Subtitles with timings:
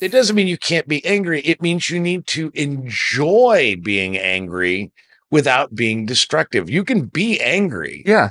[0.00, 1.40] it doesn't mean you can't be angry.
[1.42, 4.92] It means you need to enjoy being angry
[5.30, 6.68] without being destructive.
[6.70, 8.30] You can be angry Yeah.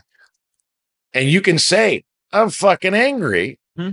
[1.13, 3.91] and you can say, I'm fucking angry, Hmm.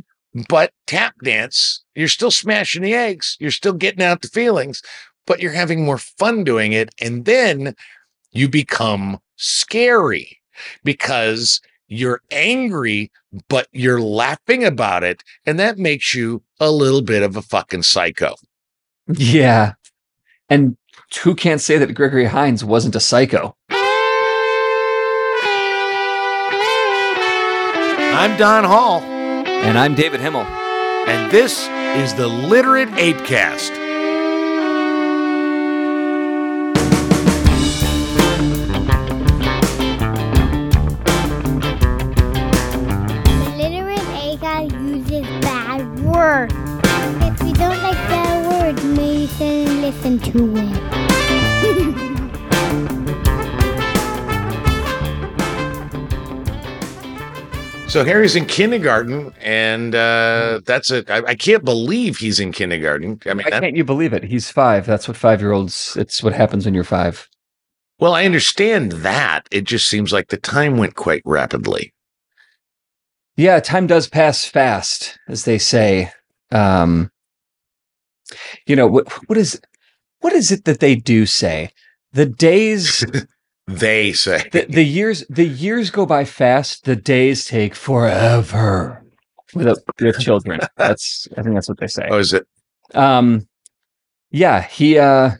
[0.49, 4.83] but tap dance, you're still smashing the eggs, you're still getting out the feelings,
[5.27, 6.91] but you're having more fun doing it.
[7.01, 7.75] And then
[8.33, 10.41] you become scary
[10.85, 13.11] because you're angry,
[13.49, 15.23] but you're laughing about it.
[15.45, 18.35] And that makes you a little bit of a fucking psycho.
[19.09, 19.75] Yeah.
[20.49, 20.77] And
[21.23, 23.57] who can't say that Gregory Hines wasn't a psycho?
[28.19, 30.43] I'm Don Hall, And I'm David Himmel.
[30.43, 31.69] and this
[32.03, 33.86] is the Literate ApeCast.
[50.19, 52.07] Shouldn't to it.
[57.89, 61.09] So Harry's in kindergarten, and uh, that's it.
[61.09, 63.21] I, I can't believe he's in kindergarten.
[63.25, 64.25] I mean, Why that- can't you believe it?
[64.25, 64.85] He's five.
[64.85, 67.27] That's what five year olds, it's what happens when you're five.
[67.99, 69.47] well, I understand that.
[69.51, 71.95] It just seems like the time went quite rapidly.
[73.37, 76.11] Yeah, time does pass fast, as they say.
[76.51, 77.11] Um,
[78.67, 79.59] you know, what, what is,
[80.27, 81.71] what is it that they do say?
[82.13, 83.05] The days
[83.69, 84.49] They say.
[84.51, 89.05] the, the years the years go by fast the days take forever
[89.55, 92.47] with, a, with children that's i think that's what they say Oh, is it?
[92.95, 93.47] um
[94.31, 95.31] yeah he uh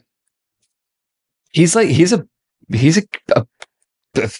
[1.51, 2.27] he's like he's a
[2.69, 3.03] he's a,
[3.35, 3.45] a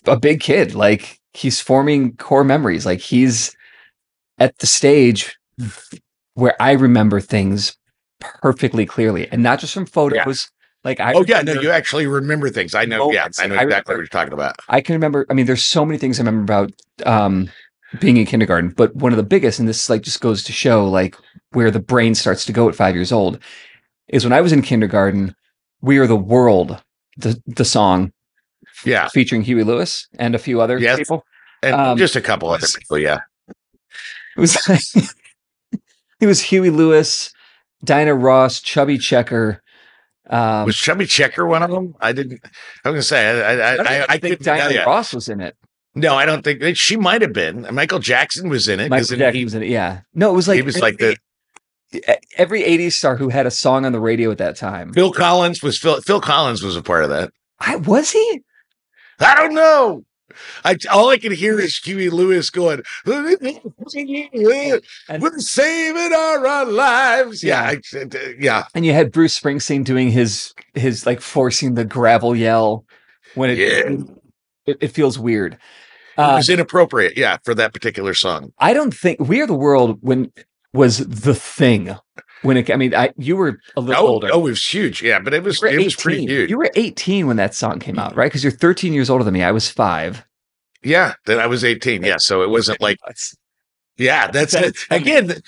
[0.05, 3.55] a big kid like he's forming core memories like he's
[4.37, 5.37] at the stage
[6.33, 7.76] where i remember things
[8.19, 10.49] perfectly clearly and not just from photos
[10.83, 11.41] like i Oh, yeah.
[11.41, 12.73] No, you actually remember things.
[12.73, 13.11] I know.
[13.11, 14.55] Yeah, I know I exactly remember- what you're talking about.
[14.69, 15.25] I can remember.
[15.29, 16.71] I mean, there's so many things I remember about
[17.05, 17.49] um,
[17.99, 20.87] being in kindergarten, but one of the biggest, and this like just goes to show
[20.87, 21.15] like
[21.51, 23.39] where the brain starts to go at five years old,
[24.07, 25.35] is when I was in kindergarten.
[25.81, 26.81] We are the world,
[27.17, 28.13] the the song
[28.85, 30.97] Yeah, featuring Huey Lewis and a few other Yes.
[30.99, 31.25] people.
[31.63, 32.97] and Um, just a couple other people.
[32.99, 33.19] Yeah.
[34.37, 34.81] It was like,
[36.21, 37.31] it was Huey Lewis,
[37.83, 39.61] Diana Ross, Chubby Checker.
[40.29, 41.95] Um, Was Chubby Checker one of them?
[42.01, 42.41] I didn't.
[42.83, 43.41] I was gonna say.
[43.41, 43.53] I.
[43.53, 43.75] I.
[43.75, 44.83] I, I, I, think Diana ya.
[44.83, 45.55] Ross was in it.
[45.95, 47.65] No, I don't think she might have been.
[47.71, 48.89] Michael Jackson was in it.
[48.89, 49.69] Michael Jackson he, was in it.
[49.69, 51.17] Yeah, no, it was like he was like the
[52.35, 54.93] every 80s star who had a song on the radio at that time.
[54.93, 56.01] Phil Collins was Phil.
[56.01, 57.31] Phil Collins was a part of that.
[57.59, 58.41] I was he?
[59.19, 60.03] I don't know.
[60.63, 63.39] I all I can hear is Huey Lewis going, "We're
[65.39, 68.05] saving our, lives." Yeah, I, uh,
[68.39, 72.85] yeah, And you had Bruce Springsteen doing his his like forcing the gravel yell
[73.35, 73.95] when it Yeah.
[74.65, 75.53] it, it feels weird.
[75.53, 75.59] it
[76.21, 77.17] Uh, was inappropriate.
[77.17, 78.51] Yeah, for that particular song.
[78.59, 80.31] I don't think We Are the World when
[80.73, 81.95] was the thing
[82.43, 84.29] when it I mean I you were a little Oh, older.
[84.31, 85.01] oh, it was huge.
[85.01, 86.49] Yeah, but it was it was pretty huge.
[86.49, 88.27] You were 18 when that song came out, right?
[88.27, 89.43] Because you're 13 years older than me.
[89.43, 90.23] I was five.
[90.83, 92.03] yeah, then I was eighteen.
[92.03, 92.97] Yeah, so it wasn't like
[93.97, 94.29] yeah.
[94.31, 94.77] That's it.
[94.91, 95.27] Again.
[95.27, 95.41] The,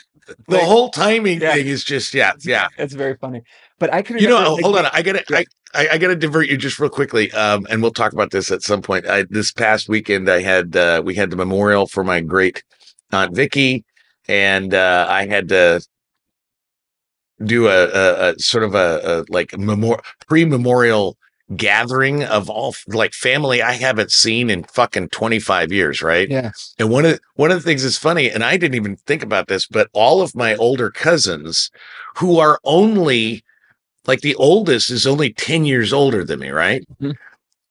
[0.47, 1.53] the Like- whole timing Yeah.
[1.55, 2.67] thing is just yeah, yeah.
[2.77, 3.41] That's very funny.
[3.79, 4.85] But I can You know, like, hold on.
[4.94, 7.31] I gotta, I, I, I gotta divert you just real quickly.
[7.31, 9.07] Um, and we'll talk about this at some point.
[9.07, 12.61] I, this past weekend, I had, uh, we had the memorial for my great
[13.11, 13.85] aunt Vicky,
[14.27, 15.81] and uh, I had to
[17.45, 21.17] do a, a, a sort of a, a like memor- pre-memorial
[21.55, 26.29] gathering of all like family I haven't seen in fucking 25 years, right?
[26.29, 26.51] Yeah.
[26.77, 29.47] And one of one of the things that's funny, and I didn't even think about
[29.47, 31.72] this, but all of my older cousins
[32.17, 33.44] who are only
[34.06, 36.85] like the oldest is only 10 years older than me, right?
[37.01, 37.16] Mhm.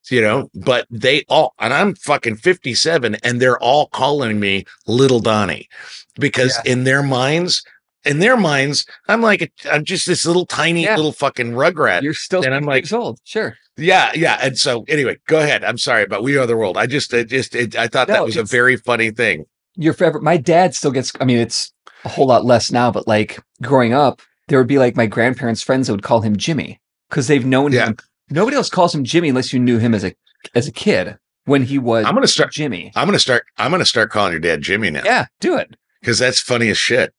[0.09, 5.19] You know, but they all and I'm fucking 57 and they're all calling me little
[5.19, 5.69] Donnie
[6.15, 7.63] because in their minds,
[8.05, 10.95] in their minds, I'm like a, I'm just this little tiny Yeah.
[10.95, 12.01] little fucking rugrat.
[12.01, 13.19] You're still And I'm like- years old.
[13.23, 13.55] Sure.
[13.77, 14.37] Yeah, yeah.
[14.41, 15.63] And so anyway, go ahead.
[15.63, 16.77] I'm sorry, but we are the world.
[16.77, 19.45] I just, it just, it, I thought that was a very funny thing.
[19.75, 20.19] You're forever.
[20.19, 21.71] My dad still gets, I mean, it's
[22.03, 25.61] a whole lot less now, but like growing up, there would be like my grandparents'
[25.63, 27.87] friends that would call him Jimmy because they've known Yeah.
[27.87, 27.97] him.
[28.29, 30.13] Nobody else calls him Jimmy unless you knew him as a
[30.55, 32.51] as a kid when he was I'm gonna start.
[32.51, 32.91] Jimmy.
[32.95, 33.45] I'm gonna start.
[33.57, 35.73] I'm gonna start calling your dad Jimmy now Yeah, do it.
[36.01, 37.13] because that's funny as shit.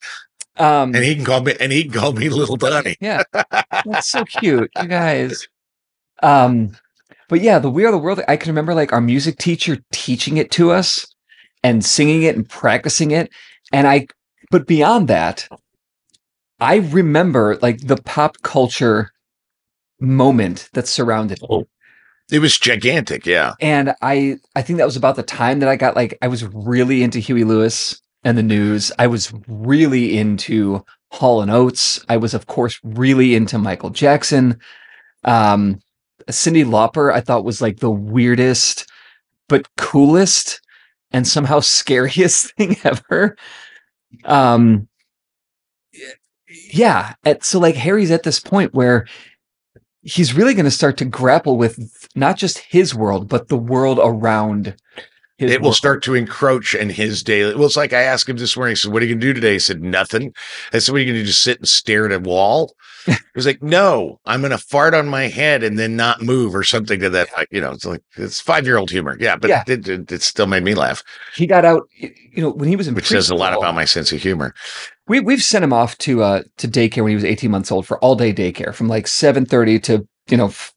[0.60, 1.54] Um, And he can call me.
[1.58, 2.96] And he can call me little Donnie.
[3.00, 5.48] yeah, that's so cute, you guys.
[6.22, 6.76] Um,
[7.28, 8.20] but yeah, the We Are the World.
[8.28, 11.06] I can remember like our music teacher teaching it to us
[11.62, 13.30] and singing it and practicing it,
[13.72, 14.06] and I.
[14.50, 15.48] But beyond that,
[16.60, 19.12] I remember like the pop culture
[20.00, 21.68] moment that surrounded it.
[22.32, 23.26] It was gigantic.
[23.26, 23.54] Yeah.
[23.60, 26.44] And I I think that was about the time that I got like I was
[26.44, 28.92] really into Huey Lewis and the news.
[28.98, 32.04] I was really into Hall and Oates.
[32.08, 34.58] I was of course really into Michael Jackson.
[35.24, 35.80] Um
[36.28, 38.86] Cyndi Lauper I thought was like the weirdest
[39.48, 40.60] but coolest
[41.10, 43.36] and somehow scariest thing ever.
[44.24, 44.88] Um
[46.72, 49.06] yeah, at, so like Harry's at this point where
[50.02, 54.00] he's really going to start to grapple with not just his world, but the world
[54.02, 54.74] around
[55.40, 57.54] his it will start to encroach in his daily.
[57.54, 58.72] Well, it's like I asked him this morning.
[58.72, 60.34] He said, "What are you going to do today?" He said, "Nothing."
[60.70, 61.28] I said, "What are you going to do?
[61.28, 62.74] Just sit and stare at a wall?"
[63.06, 66.54] he was like, "No, I'm going to fart on my head and then not move
[66.54, 69.16] or something to that." Like, you know, it's like it's five year old humor.
[69.18, 69.64] Yeah, but Yeah.
[69.66, 71.02] It, it, it still made me laugh,
[71.34, 73.86] He got out, you know, when he was in which says a lot about my
[73.86, 74.54] sense of humor.
[75.08, 77.86] We we've sent him off to uh to daycare when he was 18 months old
[77.86, 80.74] for all day daycare from like 7:30 to you know f-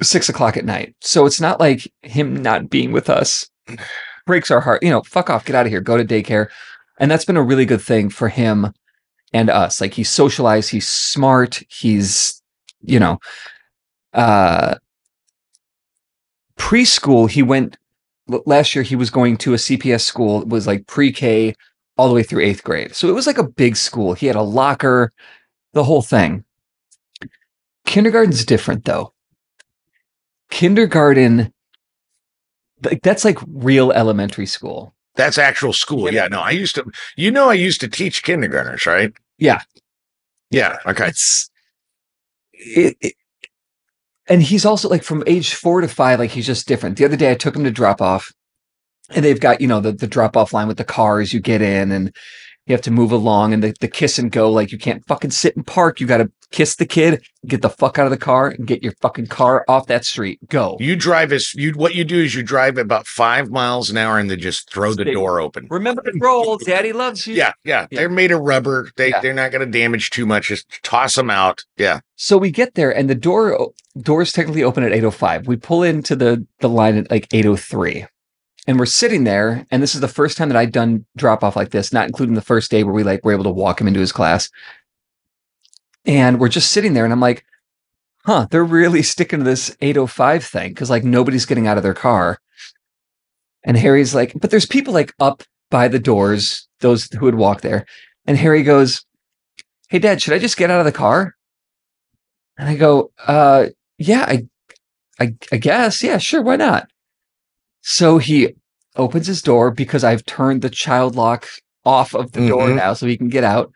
[0.00, 0.94] six o'clock at night.
[1.02, 3.46] So it's not like him not being with us
[4.26, 4.82] breaks our heart.
[4.82, 6.48] You know, fuck off, get out of here, go to daycare,
[6.98, 8.72] and that's been a really good thing for him
[9.32, 9.80] and us.
[9.80, 12.38] Like he's socialized, he's smart, he's
[12.80, 13.18] you know,
[14.12, 14.76] uh,
[16.56, 17.30] preschool.
[17.30, 17.76] He went
[18.46, 18.82] last year.
[18.82, 20.42] He was going to a CPS school.
[20.42, 21.54] It was like pre-K
[21.96, 22.94] all the way through eighth grade.
[22.94, 24.14] So it was like a big school.
[24.14, 25.12] He had a locker,
[25.72, 26.44] the whole thing.
[27.86, 29.12] Kindergarten's different though.
[30.50, 31.52] Kindergarten,
[33.02, 34.94] that's like real elementary school.
[35.16, 36.12] That's actual school.
[36.12, 36.84] Yeah, no, I used to.
[37.16, 39.12] You know, I used to teach kindergartners, right?
[39.38, 39.62] Yeah.
[40.50, 40.78] Yeah.
[40.86, 41.08] Okay.
[41.08, 41.50] It's
[42.52, 43.14] it, it-
[44.30, 46.98] and he's also like from age four to five, like he's just different.
[46.98, 48.30] The other day I took him to drop off
[49.08, 51.62] and they've got, you know, the, the drop off line with the cars you get
[51.62, 52.14] in and
[52.68, 55.30] you have to move along and the, the kiss and go, like you can't fucking
[55.30, 56.00] sit and park.
[56.00, 58.82] You got to kiss the kid, get the fuck out of the car and get
[58.82, 60.38] your fucking car off that street.
[60.48, 60.76] Go.
[60.80, 61.72] You drive as you.
[61.72, 64.94] What you do is you drive about five miles an hour and then just throw
[64.94, 65.66] the door open.
[65.70, 66.56] Remember the roll.
[66.58, 67.34] Daddy loves you.
[67.34, 68.00] Yeah, yeah, Yeah.
[68.00, 68.90] They're made of rubber.
[68.96, 69.20] They Yeah.
[69.20, 70.48] they're not going to damage too much.
[70.48, 71.64] Just toss them out.
[71.76, 72.00] Yeah.
[72.16, 73.70] So we get there and the door
[74.00, 75.46] doors technically open at 805.
[75.46, 78.06] We pull into the the line at like 803.
[78.68, 81.56] And we're sitting there and this is the first time that I'd done drop off
[81.56, 83.88] like this, not including the first day where we like were able to walk him
[83.88, 84.50] into his class.
[86.04, 87.44] And we're just sitting there and I'm like,
[88.26, 91.94] "Huh, they're really sticking to this 805 thing cuz like nobody's getting out of their
[91.94, 92.38] car."
[93.64, 97.62] And Harry's like, "But there's people like up by the doors, those who would walk
[97.62, 97.86] there."
[98.26, 99.02] And Harry goes,
[99.88, 101.34] "Hey dad, should I just get out of the car?"
[102.58, 103.66] And I go, uh,
[103.98, 104.46] yeah, I,
[105.20, 106.88] I, I guess, yeah, sure, why not?
[107.90, 108.50] So he
[108.96, 111.46] opens his door because I've turned the child lock
[111.86, 112.76] off of the door Mhm.
[112.76, 113.72] now so he can get out.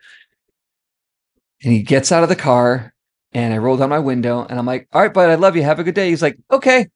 [1.63, 2.93] And he gets out of the car
[3.31, 5.63] and I roll down my window and I'm like, all right, bud, I love you.
[5.63, 6.09] Have a good day.
[6.09, 6.89] He's like, okay.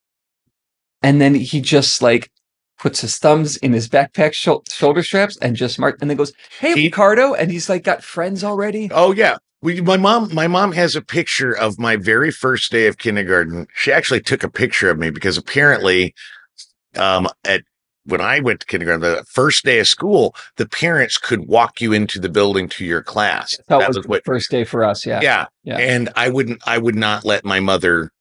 [1.02, 2.30] And then he just like
[2.78, 6.34] puts his thumbs in his backpack shou- shoulder straps and just mark and then goes,
[6.60, 7.34] hey, He- Ricardo.
[7.34, 8.90] And he's like got friends already.
[8.94, 9.38] Oh yeah.
[9.64, 13.66] We, my mom, my mom has a picture of my very first day of kindergarten.
[13.76, 16.14] She actually took a picture of me because apparently,
[16.98, 17.62] um, at
[18.06, 21.92] when I went to kindergarten, the first day of school, the parents could walk you
[21.92, 23.58] into the building to your class.
[23.68, 25.06] That That was was the what, first day for us.
[25.06, 25.20] Yeah.
[25.22, 25.46] yeah.
[25.64, 25.78] Yeah.
[25.78, 28.12] And I wouldn't, I would not let my mother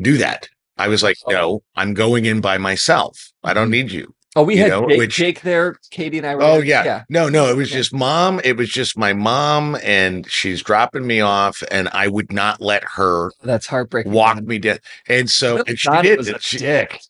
[0.00, 0.48] do that.
[0.78, 1.32] I was like, Oh.
[1.32, 3.30] no, I'm going in by myself.
[3.44, 4.14] I don't need you.
[4.36, 5.76] Oh, we you had know, Jake, which- Jake there.
[5.90, 6.42] Katie and I were.
[6.42, 6.64] Oh there.
[6.64, 6.84] yeah.
[6.84, 7.02] yeah.
[7.10, 7.76] No, no, it was Yeah.
[7.78, 8.40] just mom.
[8.42, 12.84] It was just my mom and she's dropping me off and I would not let
[12.94, 14.12] her That's heartbreaking.
[14.12, 14.46] walk man.
[14.46, 14.78] me down.
[15.08, 16.16] And so and she did.
[16.16, 17.00] was a She- dick.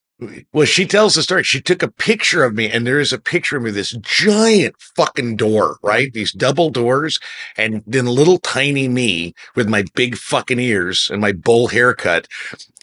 [0.52, 1.42] Well, she tells the story.
[1.44, 4.74] She took a picture of me and there is a picture of me, this giant
[4.96, 6.12] fucking door, right?
[6.12, 7.18] These double doors
[7.56, 12.26] and then little tiny me with my big fucking ears and my bowl haircut.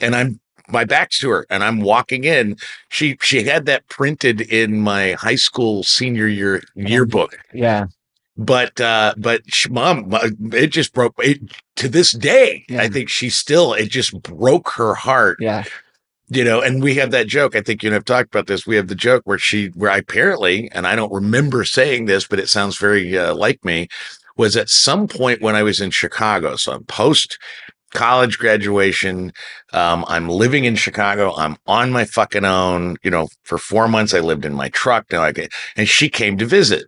[0.02, 0.40] And I'm
[0.70, 2.58] my back's to her and I'm walking in.
[2.90, 7.86] She she had that printed in my high school senior year yearbook Yeah.
[8.36, 10.14] but uh but sh- mom
[10.54, 11.40] it just broke it
[11.78, 12.82] to this day Yeah.
[12.82, 15.64] i think she still it just broke her heart Yeah.
[16.30, 18.68] You know and we have that joke i think you and i've talked about this
[18.68, 22.28] we have the joke where she where I apparently and i don't remember saying this
[22.28, 23.88] but it sounds very uh, like me
[24.36, 27.38] was at some point when i was in chicago so i'm post
[27.94, 29.32] college graduation
[29.72, 34.14] um, i'm living in chicago i'm on my fucking own you know for four months
[34.14, 35.34] i lived in my truck now i
[35.78, 36.86] and she came to visit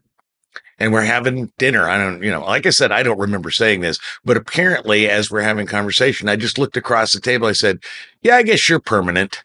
[0.79, 1.89] and we're having dinner.
[1.89, 5.29] I don't, you know, like I said, I don't remember saying this, but apparently, as
[5.29, 7.47] we're having conversation, I just looked across the table.
[7.47, 7.79] I said,
[8.21, 9.43] "Yeah, I guess you're permanent."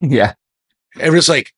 [0.00, 0.34] Yeah.
[0.94, 1.52] And it was like,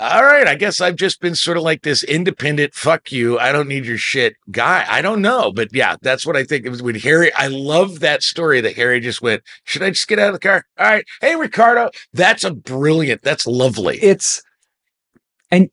[0.00, 3.52] all right, I guess I've just been sort of like this independent, fuck you, I
[3.52, 4.84] don't need your shit guy.
[4.88, 5.52] I don't know.
[5.52, 6.64] But yeah, that's what I think.
[6.64, 10.08] It was when Harry, I love that story that Harry just went, should I just
[10.08, 10.64] get out of the car?
[10.78, 11.04] All right.
[11.20, 11.90] Hey, Ricardo.
[12.12, 13.98] That's a brilliant, that's lovely.
[13.98, 14.42] It's
[15.50, 15.70] and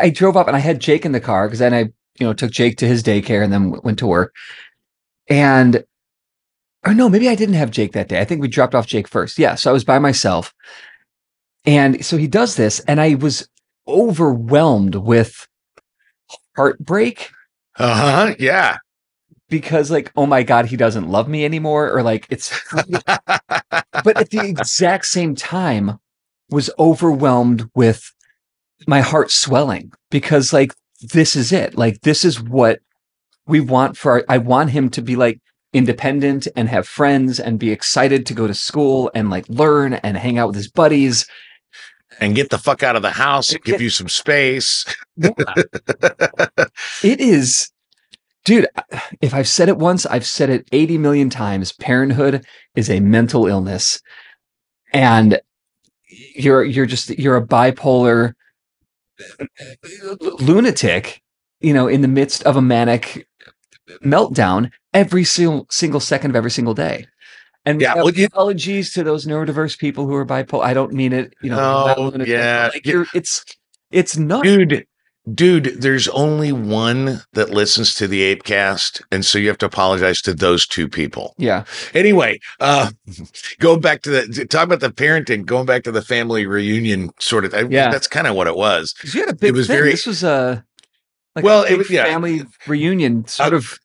[0.00, 1.78] I drove up and I had Jake in the car because then I,
[2.18, 4.32] you know, took Jake to his daycare and then w- went to work.
[5.28, 5.84] And
[6.86, 8.20] or no, maybe I didn't have Jake that day.
[8.20, 9.38] I think we dropped off Jake first.
[9.38, 10.54] Yeah, so I was by myself.
[11.64, 13.48] And so he does this and I was
[13.88, 15.46] overwhelmed with
[16.56, 17.30] heartbreak
[17.76, 17.94] Uh
[18.28, 18.34] huh.
[18.38, 18.76] Yeah.
[19.48, 22.52] because like oh my god he doesn't love me anymore or like it's
[23.06, 25.98] but at the exact same time
[26.50, 28.12] was overwhelmed with
[28.86, 30.74] my heart swelling because like
[31.12, 32.80] this is it like this is what
[33.46, 35.40] we want for our, i want him to be like
[35.72, 40.16] independent and have friends and be excited to go to school and like learn and
[40.16, 41.26] hang out with his buddies
[42.20, 44.84] and get the fuck out of the house, and give you some space.
[45.16, 45.30] Yeah.
[47.02, 47.70] it is
[48.44, 48.66] dude
[49.20, 53.46] if i've said it once i've said it 80 million times parenthood is a mental
[53.46, 54.00] illness
[54.92, 55.40] and
[56.08, 58.34] you're you're just you're a bipolar
[60.40, 61.22] lunatic
[61.60, 63.26] you know in the midst of a manic
[64.04, 67.06] meltdown every single single second of every single day
[67.66, 70.62] and Yeah, well, you- apologies to those neurodiverse people who are bipolar.
[70.64, 71.56] I don't mean it, you know.
[71.56, 72.68] not Oh, yeah.
[72.74, 73.42] like you're, it's
[73.90, 74.42] it's nuts.
[74.42, 74.86] dude,
[75.32, 79.66] dude, there's only one that listens to the Ape Cast, And so you have to
[79.66, 81.34] apologize to those two people.
[81.38, 81.64] Yeah,
[81.94, 82.90] Anyway, uh,
[83.58, 87.44] going back to the talk about the parenting, going back to the family reunion sort
[87.44, 87.90] of, I, Yeah.
[87.90, 88.94] that's kind of what it was.
[89.14, 89.76] you had a big It was thing.
[89.76, 90.64] very- This was a
[91.34, 92.04] like Well, a it was- yeah.
[92.04, 93.78] family reunion, sort Uh, of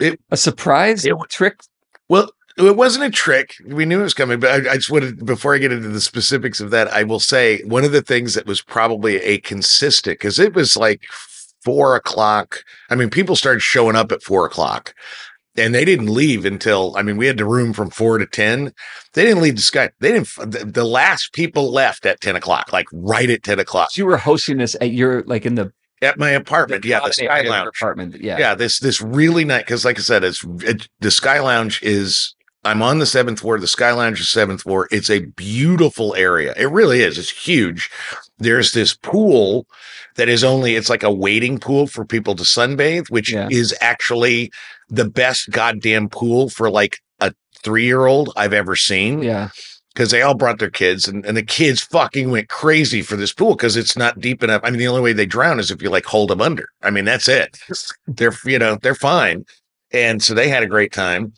[0.00, 1.60] it- a surprise it trick.
[2.08, 3.56] Well, it wasn't a trick.
[3.66, 6.00] We knew it was coming, but I, I just wanted, before I get into the
[6.00, 10.18] specifics of that, I will say one of the things that was probably a consistent,
[10.18, 11.02] because it was like
[11.64, 12.62] four o'clock.
[12.90, 14.94] I mean, people started showing up at four o'clock
[15.56, 18.72] and they didn't leave until, I mean, we had the room from four to 10.
[19.14, 19.90] They didn't leave the sky.
[20.00, 23.90] They didn't, the, the last people left at 10 o'clock, like right at 10 o'clock
[23.92, 26.84] So you were hosting this at your like in the at my apartment.
[26.84, 27.68] Yeah, the Sky Lounge.
[27.68, 28.20] apartment.
[28.20, 31.82] Yeah, yeah this this really nice because like i said it's it, the sky lounge
[31.82, 32.34] is
[32.64, 36.52] i'm on the seventh floor the sky lounge is seventh floor it's a beautiful area
[36.56, 37.90] it really is it's huge
[38.38, 39.66] there's this pool
[40.16, 43.48] that is only it's like a waiting pool for people to sunbathe which Yeah.
[43.50, 44.50] is actually
[44.88, 49.48] the best goddamn pool for like a three-year-old i've ever seen yeah.
[49.94, 53.32] because they all brought their kids and, and the kids fucking went crazy for this
[53.32, 54.60] pool because it's not deep enough.
[54.64, 56.68] I mean, the only way they drown is if you like hold them under.
[56.82, 57.56] I mean, that's it.
[58.06, 59.44] they're, you know, they're fine.
[59.92, 61.32] And so they had a great time.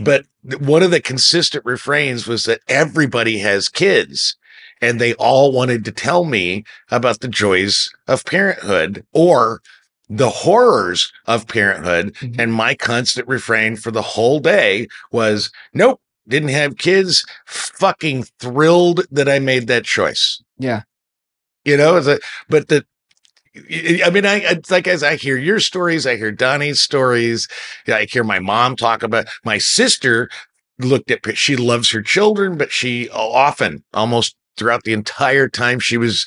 [0.00, 0.24] But
[0.60, 4.36] one of the consistent refrains was that everybody has kids
[4.80, 9.60] and they all wanted to tell me about the joys of parenthood or
[10.08, 12.14] the horrors of parenthood.
[12.14, 12.38] Mhm.
[12.38, 19.02] And my constant refrain for the whole day was, nope, didn't have kids, fucking thrilled
[19.10, 20.40] that I made that choice.
[20.58, 20.82] Yeah.
[21.64, 22.18] You know, a,
[22.48, 22.84] but the,
[24.04, 27.48] I mean, I it's like as I hear your stories, I hear Donnie's stories,
[27.86, 30.28] I hear my mom talk about my sister
[30.78, 35.96] looked at she loves her children, but she often almost throughout the entire time she
[35.96, 36.26] was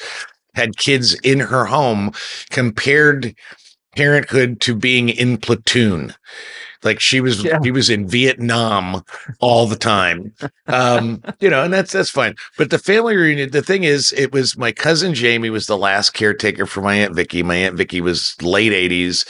[0.55, 2.11] had kids in her home
[2.49, 3.35] compared
[3.95, 6.13] parenthood to being in platoon.
[6.83, 7.59] Like she was Yeah.
[7.63, 9.03] she was in Vietnam
[9.39, 10.33] all the time.
[10.67, 12.35] Um, you know, and that's that's fine.
[12.57, 16.11] But the family reunion, the thing is, it was my cousin Jamie was the last
[16.13, 17.43] caretaker for my Aunt Vicky.
[17.43, 19.27] My Aunt Vicky was late 80s,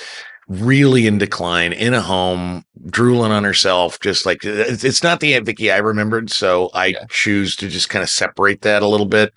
[0.47, 5.33] really in decline, in a home, drooling on herself, just like it's it's not the
[5.33, 6.29] Aunt Vicky I remembered.
[6.29, 7.05] So I Yeah.
[7.09, 9.33] choose to just kind of separate that a little bit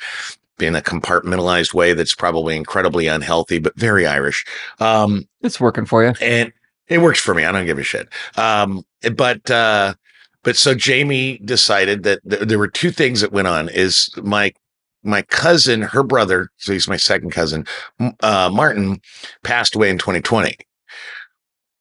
[0.60, 4.44] in a compartmentalized way that's probably incredibly unhealthy, but very Irish.
[4.80, 6.12] Um, It's working for you.
[6.20, 6.52] and
[6.88, 7.44] it works for me.
[7.44, 8.08] I don't give a shit.
[8.36, 8.84] Um,
[9.14, 9.94] but uh,
[10.42, 13.68] but so Jamie decided that th- there were two things that went on.
[13.68, 14.52] Is my
[15.02, 17.66] my cousin, her brother, so he's my second cousin,
[18.20, 19.00] uh, Martin,
[19.42, 20.56] passed away in 2020.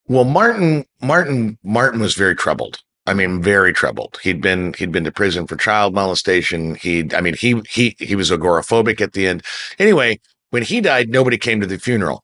[0.07, 2.79] Well, Martin, Martin, Martin was very troubled.
[3.07, 4.19] I mean, very troubled.
[4.21, 6.75] He'd been he'd been to prison for child molestation.
[6.75, 9.43] He, I mean, he he he was agoraphobic at the end.
[9.79, 10.19] Anyway,
[10.51, 12.23] when he died, nobody came to the funeral.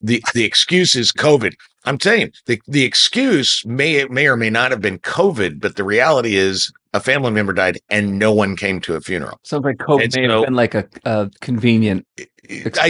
[0.00, 1.54] The the excuse is COVID.
[1.86, 5.76] I'm telling you, the, the excuse may may or may not have been COVID, but
[5.76, 9.38] the reality is a family member died and no one came to a funeral.
[9.44, 12.06] Sounds like COVID And may have been like a, a convenient.
[12.18, 12.24] I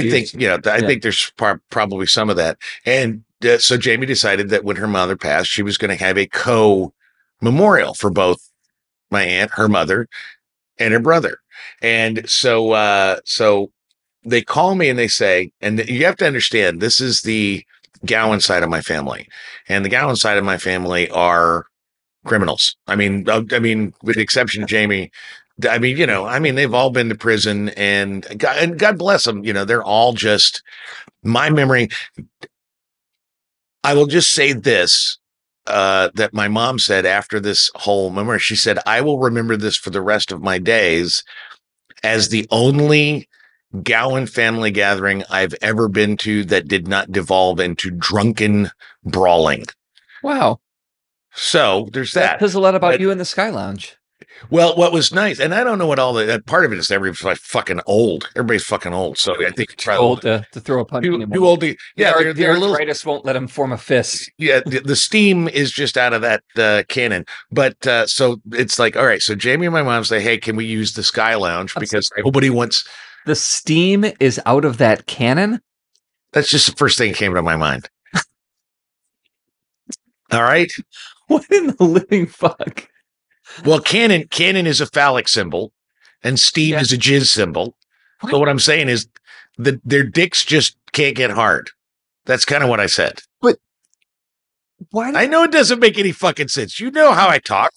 [0.00, 0.34] think, Excuse.
[0.34, 0.86] you know, I Yeah.
[0.86, 2.58] think there's prob- probably some of that.
[2.84, 6.16] And uh, so Jamie decided that when her mother passed, she was going to have
[6.16, 6.94] a co
[7.40, 8.38] memorial for both
[9.10, 10.08] my aunt, her mother,
[10.78, 11.38] and her brother.
[11.82, 13.72] And so, uh, so
[14.24, 17.64] they call me and they say, and you have to understand, this is the
[18.04, 19.28] Gowan side of my family,
[19.68, 21.66] and the Gowan side of my family are
[22.24, 22.76] criminals.
[22.86, 25.10] I mean, uh, I mean, with the exception of Jamie.
[25.68, 28.98] I mean, you know, I mean, they've all been to prison, and God, and God
[28.98, 29.42] bless them.
[29.42, 30.62] You know, they're all just
[31.22, 31.88] my memory.
[33.82, 35.18] I will just say this:
[35.66, 39.76] uh, that my mom said after this whole memory, she said, "I will remember this
[39.76, 41.24] for the rest of my days
[42.02, 43.28] as the only
[43.82, 48.70] Gowan family gathering I've ever been to that did not devolve into drunken
[49.04, 49.64] brawling."
[50.22, 50.60] Wow.
[51.34, 52.40] So there's That that.
[52.40, 53.96] says a lot about But- you in the Sky Lounge.
[54.50, 56.90] Well, what was nice, and I don't know what all the part of it is.
[56.90, 58.28] Everybody's like fucking old.
[58.36, 59.16] Everybody's fucking old.
[59.18, 61.34] So I think Too old to, to throw a punch too, anymore.
[61.36, 61.60] too old.
[61.60, 62.70] To, yeah, the, they're, the they're a little.
[62.70, 64.30] arthritis won't let him form a fist.
[64.38, 67.24] Yeah, the, the steam is just out of that uh, cannon.
[67.50, 69.22] But uh, so it's like, all right.
[69.22, 72.50] So Jamie and my mom say, "Hey, can we use the Sky Lounge because nobody
[72.50, 72.86] wants."
[73.26, 75.60] The steam is out of that cannon.
[76.32, 77.88] That's just the first thing that came to my mind.
[80.32, 80.72] all right.
[81.28, 82.88] What in the living fuck?
[83.64, 85.72] Well, cannon cannon is a phallic symbol,
[86.22, 86.80] and steam Yeah.
[86.82, 87.74] is a jizz symbol.
[88.22, 88.38] So What?
[88.42, 89.08] what I'm saying is,
[89.58, 91.70] the their dicks just can't get hard.
[92.26, 93.22] That's kind of what I said.
[93.42, 93.58] But
[94.92, 95.10] why?
[95.14, 96.78] I know it doesn't make any fucking sense.
[96.78, 97.72] You know how I talk.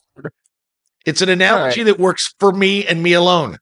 [1.07, 3.57] It's an analogy that works for me and me alone.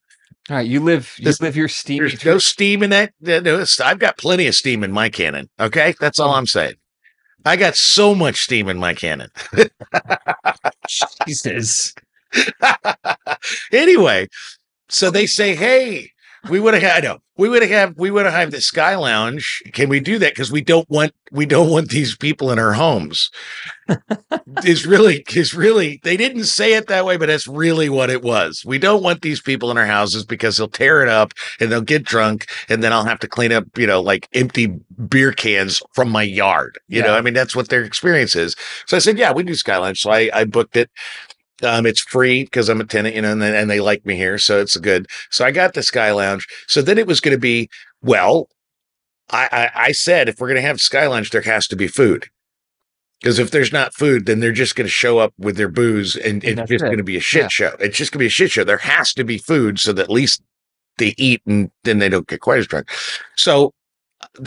[0.50, 2.00] All right, you live you This- live your steam.
[2.00, 3.14] There's no steam in that.
[3.20, 5.50] no, no, it's- I've got plenty of steam in my cannon.
[5.60, 6.36] Okay, that's all oh.
[6.36, 6.76] I'm saying.
[7.46, 9.30] I got so much steam in my cannon.
[11.28, 11.94] Jesus.
[13.72, 14.28] anyway,
[14.90, 16.12] so they say, "Hey,
[16.50, 19.62] we would have had no, we would have we would have the Sky Lounge.
[19.74, 20.32] Can we do that?
[20.32, 23.30] Because we don't want we don't want these people in our homes."
[24.66, 28.22] is really is really they didn't say it that way, but that's really what it
[28.22, 28.64] was.
[28.66, 31.82] We don't want these people in our houses because they'll tear it up and they'll
[31.82, 34.68] get drunk, and then I'll have to clean up, you know, like empty
[35.08, 36.80] beer cans from my yard.
[36.88, 38.56] You know, I mean that's what their experience is.
[38.88, 40.90] So I said, "Yeah, we do Sky Lounge." So I I booked it.
[41.64, 44.16] Um, it's free because I'm a tenant, you know, and, they- and they like me
[44.16, 45.08] here, so it's good.
[45.32, 46.48] So I got the Sky Lounge.
[46.68, 47.70] So then it was going to be,
[48.02, 48.48] well,
[49.32, 51.88] I, I I said if we're going to have Sky Lounge, there has to be
[51.88, 52.28] food.
[53.22, 56.16] Because if there's not food, then they're just going to show up with their booze,
[56.16, 57.48] and, And it's just going to be a shit Yeah.
[57.48, 57.76] show.
[57.80, 58.64] It's just going to be a shit show.
[58.64, 60.44] There has to be food so that at least
[61.00, 62.90] they eat, and then they don't get quite as drunk.
[63.36, 63.74] So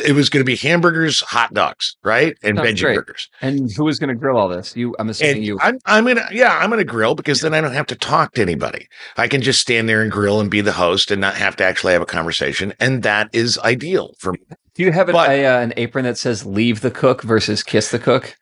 [0.04, 2.96] it was going to be hamburgers, hot dogs, right, and Sounds veggie great.
[2.96, 3.28] burgers.
[3.40, 4.74] And who is going to grill all this?
[4.76, 4.96] You.
[4.98, 5.58] I'm assuming And you.
[5.60, 8.42] I'm I'm gonna yeah I'm gonna grill because then I don't have to talk to
[8.42, 8.88] anybody.
[9.16, 11.64] I can just stand there and grill and be the host and not have to
[11.64, 14.40] actually have a conversation, and that is ideal for me.
[14.74, 17.62] Do you have an, but- a, uh, an apron that says "Leave the cook" versus
[17.62, 18.36] "Kiss the cook"?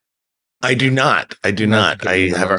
[0.62, 1.34] I do not.
[1.44, 2.06] I do I'm not.
[2.06, 2.58] I have a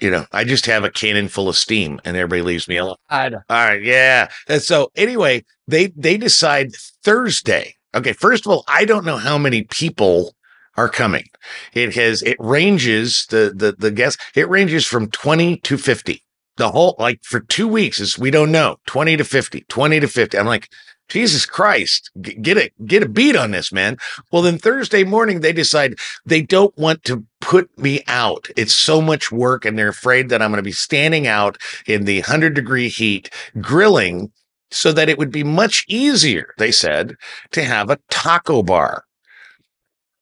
[0.00, 2.96] you know I just have a cannon full of steam, and everybody leaves me alone.
[3.08, 4.28] I don't- All right, yeah.
[4.48, 7.74] And so anyway, they they decide Thursday.
[7.96, 10.34] Okay, first of all, I don't know how many people
[10.76, 11.24] are coming.
[11.72, 16.22] It has it ranges the the the guess it ranges from 20 to 50.
[16.58, 18.76] The whole like for 2 weeks is we don't know.
[18.86, 20.38] 20 to 50, 20 to 50.
[20.38, 20.68] I'm like
[21.08, 23.96] Jesus Christ, get a get a beat on this, man.
[24.30, 25.94] Well, then Thursday morning they decide
[26.26, 28.48] they don't want to put me out.
[28.56, 31.56] It's so much work and they're afraid that I'm going to be standing out
[31.86, 33.30] in the 100 degree heat
[33.60, 34.32] grilling
[34.70, 37.16] so that it would be much easier, they said,
[37.52, 39.04] to have a taco bar.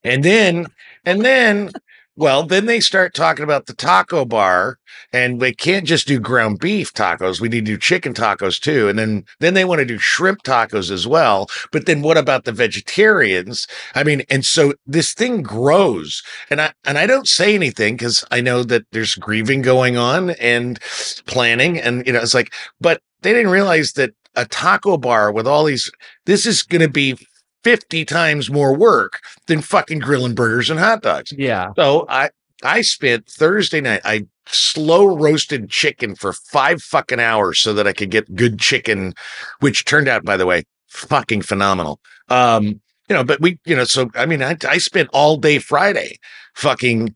[0.03, 0.67] And then,
[1.03, 1.71] and then,
[2.15, 4.77] well, then they start talking about the taco bar,
[5.11, 7.41] and we can't just do ground beef tacos.
[7.41, 8.87] We need to do chicken tacos too.
[8.87, 11.47] And then, then they want to do shrimp tacos as well.
[11.71, 13.67] But then what about the vegetarians?
[13.95, 18.23] I mean, and so this thing grows, and I and I don't say anything because
[18.31, 20.79] I know that there's grieving going on and
[21.25, 25.47] planning, and you know, it's like, but they didn't realize that a taco bar with
[25.47, 25.91] all these,
[26.25, 27.17] this is going to be
[27.63, 31.33] 50 times more work than fucking grilling burgers and hot dogs.
[31.35, 31.71] Yeah.
[31.75, 32.29] So I,
[32.63, 37.93] I spent Thursday night, I slow roasted chicken for five fucking hours so that I
[37.93, 39.13] could get good chicken,
[39.59, 41.99] which turned out, by the way, fucking phenomenal.
[42.29, 45.59] Um, you know, but we, you know, so I mean, I, I spent all day
[45.59, 46.17] Friday
[46.55, 47.15] fucking,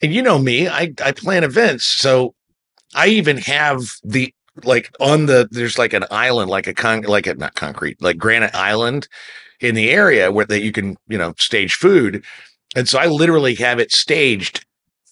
[0.00, 1.84] and you know me, I, I plan events.
[1.84, 2.34] So
[2.94, 4.34] I even have the,
[4.64, 8.18] like on the, there's like an island, like a con, like a, not concrete, like
[8.18, 9.08] granite island
[9.60, 12.24] in the area where that you can, you know, stage food.
[12.76, 14.64] And so I literally have it staged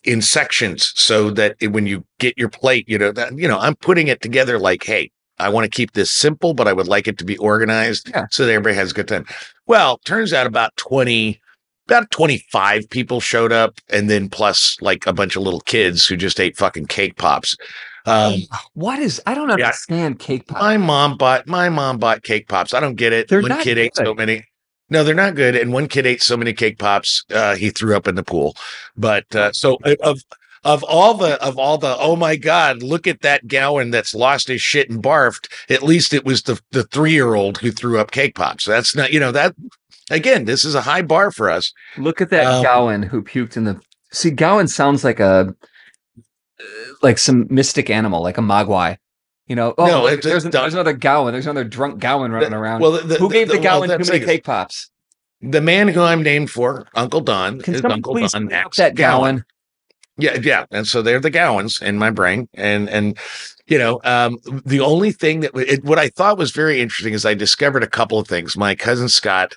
[0.05, 3.59] in sections so that it- when you get your plate, you know, that, you know,
[3.59, 6.88] I'm putting it together like, hey, I want to keep this simple, but I would
[6.88, 8.26] like it to be organized Yeah.
[8.31, 9.24] so that everybody has a good time.
[9.66, 11.40] Well, turns out about 20,
[11.88, 16.16] about 25 people showed up, and then plus like a bunch of little kids who
[16.16, 17.57] just ate fucking cake pops.
[18.10, 18.40] Um,
[18.74, 19.20] What is?
[19.26, 20.60] I don't understand cake pops.
[20.60, 22.74] my mom bought my mom bought cake pops.
[22.74, 23.28] I don't get it.
[23.28, 24.44] They're one kid ate so many.
[24.88, 25.54] No, they're not good.
[25.54, 28.56] And one kid ate so many cake pops, uh, he threw up in the pool.
[28.96, 30.22] But uh, so of
[30.64, 34.48] of all the of all the oh my god, look at that Gowan that's lost
[34.48, 35.48] his shit and barfed.
[35.70, 38.64] At least it was the the three year old who threw up cake pops.
[38.66, 39.54] That's not you know that
[40.10, 40.44] again.
[40.44, 41.72] This is a high bar for us.
[41.96, 43.80] Look at that Um, Gowan who puked in the.
[44.12, 45.52] See, Gowan sounds like a uh,
[47.02, 48.98] like some mystic animal, like a mogwai.
[49.46, 51.32] You know, oh, No, look, there's, it's there's another Gowan.
[51.32, 52.82] There's another drunk Gowan running around.
[52.82, 54.90] Well, the, who gave the, well, Gowan too that's many cake pops?
[55.42, 58.94] The man who I'm named for, Uncle Don, Can is Uncle please Don Max that
[58.94, 59.44] Gowan?
[60.18, 60.66] Yeah, yeah.
[60.70, 62.48] And so they're the Gowans in my brain.
[62.54, 63.18] And and
[63.66, 67.24] you know, um, the only thing that it, what I thought was very interesting is
[67.24, 68.56] I discovered a couple of things.
[68.56, 69.56] My cousin Scott,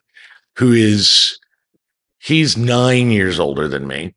[0.56, 1.38] who is
[2.20, 4.16] he's nine years older than me.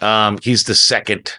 [0.00, 1.32] Um, he's the second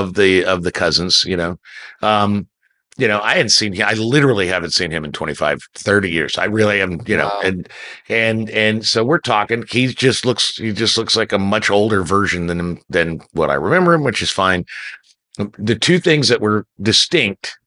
[0.00, 1.56] of the of the cousins, you know.
[2.02, 2.48] Um,
[2.96, 3.86] you know, I hadn't seen him.
[3.88, 6.38] I literally haven't seen him in 25, 30 years.
[6.38, 7.40] I really haven't, you know, Wow.
[7.42, 7.68] and
[8.08, 9.64] and and so we're talking.
[9.68, 13.50] He just looks he just looks like a much older version than him than what
[13.50, 14.64] I remember him, which is fine.
[15.58, 17.58] The two things that were distinct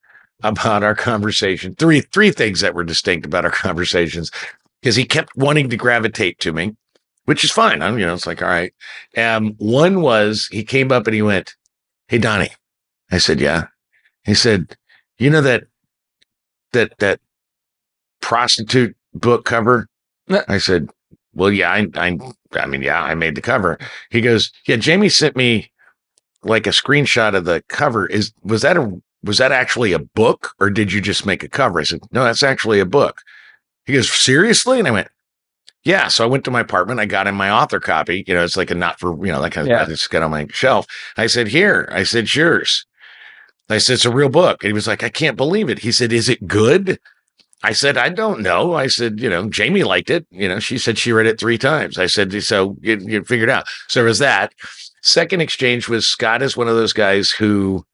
[0.42, 4.30] about our conversation, three three things that were distinct about our conversations,
[4.80, 6.74] because he kept wanting to gravitate to me,
[7.26, 7.82] which is fine.
[7.82, 8.72] I'm, you know, it's like, all right.
[9.14, 11.54] Um, one was he came up and he went,
[12.08, 12.50] Hey Donnie.
[13.10, 13.66] I said, Yeah.
[14.24, 14.76] He said,
[15.18, 15.64] You know that
[16.72, 17.20] that that
[18.20, 19.88] prostitute book cover?
[20.48, 20.88] I said,
[21.34, 22.18] Well, yeah, I I
[22.54, 23.78] I mean, yeah, I made the cover.
[24.10, 25.70] He goes, Yeah, Jamie sent me
[26.42, 28.06] like a screenshot of the cover.
[28.06, 31.48] Is was that a was that actually a book or did you just make a
[31.48, 31.80] cover?
[31.80, 33.20] I said, No, that's actually a book.
[33.84, 34.78] He goes, Seriously?
[34.78, 35.08] And I went,
[35.84, 36.08] Yeah.
[36.08, 37.00] So I went to my apartment.
[37.00, 38.24] I got in my author copy.
[38.26, 39.82] You know, it's like a not for, you know, like I, Yeah.
[39.82, 40.86] I just got on my shelf.
[41.16, 41.88] I said, Here.
[41.92, 42.84] I said, Yours.
[43.70, 44.62] I said, It's a real book.
[44.62, 45.80] And he was like, I can't believe it.
[45.80, 46.98] He said, Is it good?
[47.62, 48.74] I said, I don't know.
[48.74, 50.26] I said, you know, Jamie liked it.
[50.30, 51.98] You know, she said she read it three times.
[51.98, 53.66] I said, so you, you figured out.
[53.88, 54.52] So there was that.
[55.02, 57.84] Second exchange was Scott is one of those guys who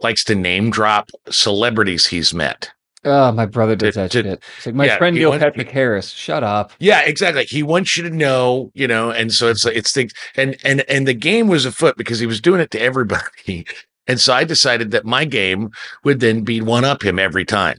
[0.00, 2.70] likes to name drop celebrities he's met.
[3.06, 4.42] Oh, my brother does To- that to- shit.
[4.58, 6.10] It's like my yeah, friend Neil wants- Patrick Harris.
[6.10, 6.72] Shut up.
[6.80, 7.44] Yeah, exactly.
[7.44, 10.82] He wants you to know, you know, and so it's like it's things and and
[10.88, 13.66] and the game was afoot because he was doing it to everybody.
[14.08, 15.70] And so I decided that my game
[16.04, 17.78] would then be one up him every time.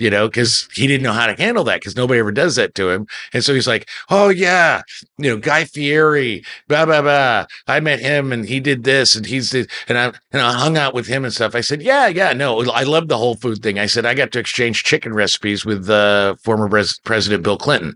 [0.00, 2.74] You know, because he didn't know how to handle that because nobody ever does that
[2.76, 3.06] to him.
[3.32, 4.82] And so he's like, Oh yeah,
[5.18, 7.46] you know, Guy Fieri, blah blah blah.
[7.68, 10.76] I met him and he did this and he's did and I and I hung
[10.78, 11.54] out with him and stuff.
[11.54, 13.78] I said, Yeah, yeah, no, I love the whole food thing.
[13.78, 17.94] I said I got to exchange chicken recipes with uh, former pres- President Bill Clinton.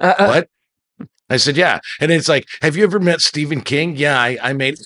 [0.00, 0.48] Uh, uh, What?
[1.30, 1.80] I said, yeah.
[2.00, 3.96] And it's like, have you ever met Stephen King?
[3.96, 4.76] Yeah, I, I made,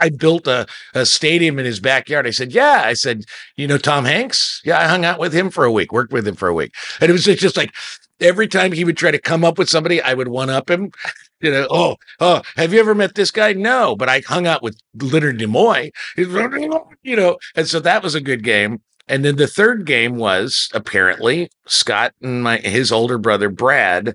[0.00, 2.26] I built a, a stadium in his backyard.
[2.26, 2.82] I said, yeah.
[2.84, 3.24] I said,
[3.56, 4.60] you know, Tom Hanks?
[4.64, 6.74] Yeah, I hung out with him for a week, worked with him for a week.
[7.00, 7.72] And it was just, like
[8.20, 10.92] every time he would try to come up with somebody, I would one up him.
[11.40, 13.54] You know, oh, oh, have you ever met this guy?
[13.54, 15.90] No, but I hung out with Leonard Nimoy,
[17.02, 18.82] you know, and so that was a good game.
[19.08, 24.14] And then the third game was apparently Scott and my his older brother Brad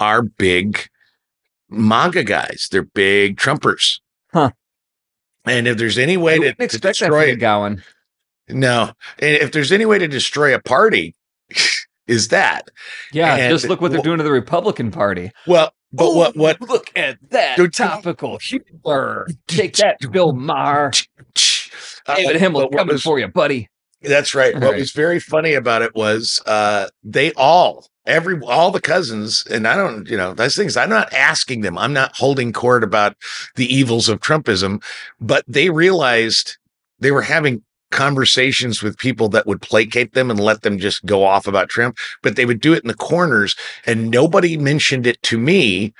[0.00, 0.88] are big
[1.68, 2.68] MAGA guys.
[2.70, 4.00] They're big Trumpers.
[5.46, 7.82] And if there's any way to, to expect that destroy it, Gowan.
[8.48, 8.92] no.
[9.18, 11.14] And if there's any way to destroy a party,
[12.06, 12.68] is that
[13.12, 15.30] Yeah, And just look what they're doing to the Republican Party.
[15.46, 15.72] well?
[15.92, 19.28] But what what Look at that topical humor.
[19.46, 20.90] Take that, Bill Maher.
[22.06, 23.68] uh, David Himmel coming was- for you, buddy.
[24.02, 24.54] That's right.
[24.54, 24.78] All what right.
[24.80, 29.76] was very funny about it was uh they all every all the cousins and I
[29.76, 31.76] don't you know those things I'm not asking them.
[31.76, 33.16] I'm not holding court about
[33.56, 34.82] the evils of Trumpism
[35.20, 36.56] but they realized
[36.98, 41.24] they were having conversations with people that would placate them and let them just go
[41.24, 43.54] off about Trump but they would do it in the corners
[43.86, 45.92] and nobody mentioned it to me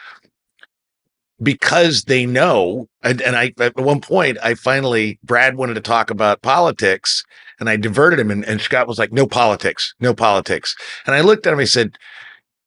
[1.42, 6.10] because they know and, and I at one point I finally Brad wanted to talk
[6.10, 7.24] about politics
[7.58, 10.76] and I diverted him and, and Scott was like no politics no politics.
[11.06, 11.96] And I looked at him I said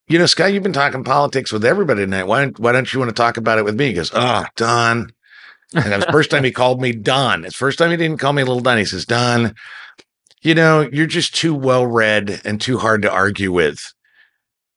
[0.08, 2.26] you know Scott you've been talking politics with everybody tonight.
[2.26, 3.88] Why don't, why don't you want to talk about it with me?
[3.88, 5.12] He goes oh Don.
[5.74, 7.46] And that was the first time he called me Don.
[7.46, 8.78] It's the first time he didn't call me little Don.
[8.78, 9.56] He says Don
[10.42, 13.94] you know you're just too well read and too hard to argue with.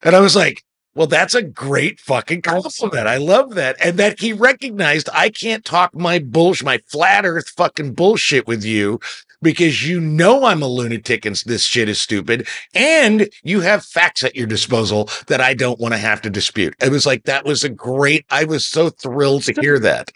[0.03, 3.07] And I was like well, that's a great fucking compliment.
[3.07, 3.77] I love that.
[3.83, 8.64] And that he recognized I can't talk my bullshit, my flat earth fucking bullshit with
[8.64, 9.01] you
[9.43, 12.47] because you know I'm a lunatic and this shit is stupid.
[12.75, 16.75] And you have facts at your disposal that I don't want to have to dispute.
[16.81, 20.11] It was like, that was a great, I was so thrilled to hear that.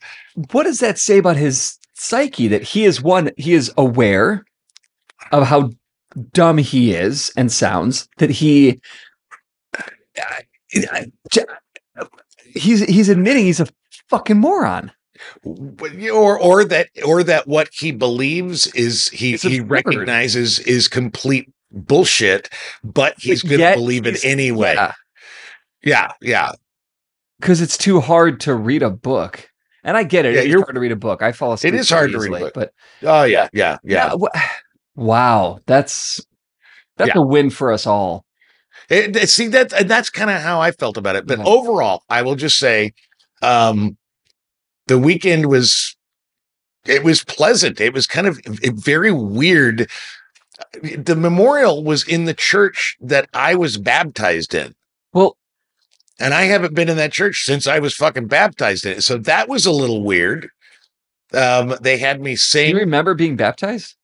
[0.53, 4.45] What does that say about his psyche that he is one, he is aware
[5.33, 5.71] of how
[6.33, 8.81] dumb he is and sounds, that he
[10.19, 12.05] uh,
[12.55, 13.67] he's he's admitting he's a
[14.09, 14.93] fucking moron.
[15.45, 19.71] Or or that or that what he believes is he It's he absurd.
[19.71, 22.49] recognizes is complete bullshit,
[22.85, 24.75] but he's going to believe it anyway.
[24.75, 24.93] Yeah,
[25.83, 26.53] Yeah, yeah.
[27.41, 29.49] because it's too hard to read a book.
[29.85, 30.35] And I get it.
[30.35, 31.23] Yeah, it's you're- hard to read a book.
[31.23, 31.75] I fall asleep.
[31.75, 32.55] It is hard to read a easily, book.
[32.55, 34.13] but Oh yeah, yeah, yeah.
[34.15, 34.29] yeah.
[34.97, 36.21] wow, that's
[36.97, 37.21] that's Yeah.
[37.21, 38.25] a win for us all.
[38.89, 41.27] It- see that that's kind of how I felt about it.
[41.27, 42.93] But overall, I will just say,
[43.43, 43.97] um,
[44.87, 45.97] the weekend was
[46.87, 47.81] it was pleasant.
[47.81, 49.91] It was kind of very weird.
[50.81, 54.75] The memorial was in the church that I was baptized in.
[55.13, 55.37] Well,
[56.19, 59.03] and I haven't been in that church since I was fucking baptized in it.
[59.03, 60.49] So that was a little weird.
[61.33, 62.71] Um, they had me sing.
[62.71, 63.96] do you remember being baptized?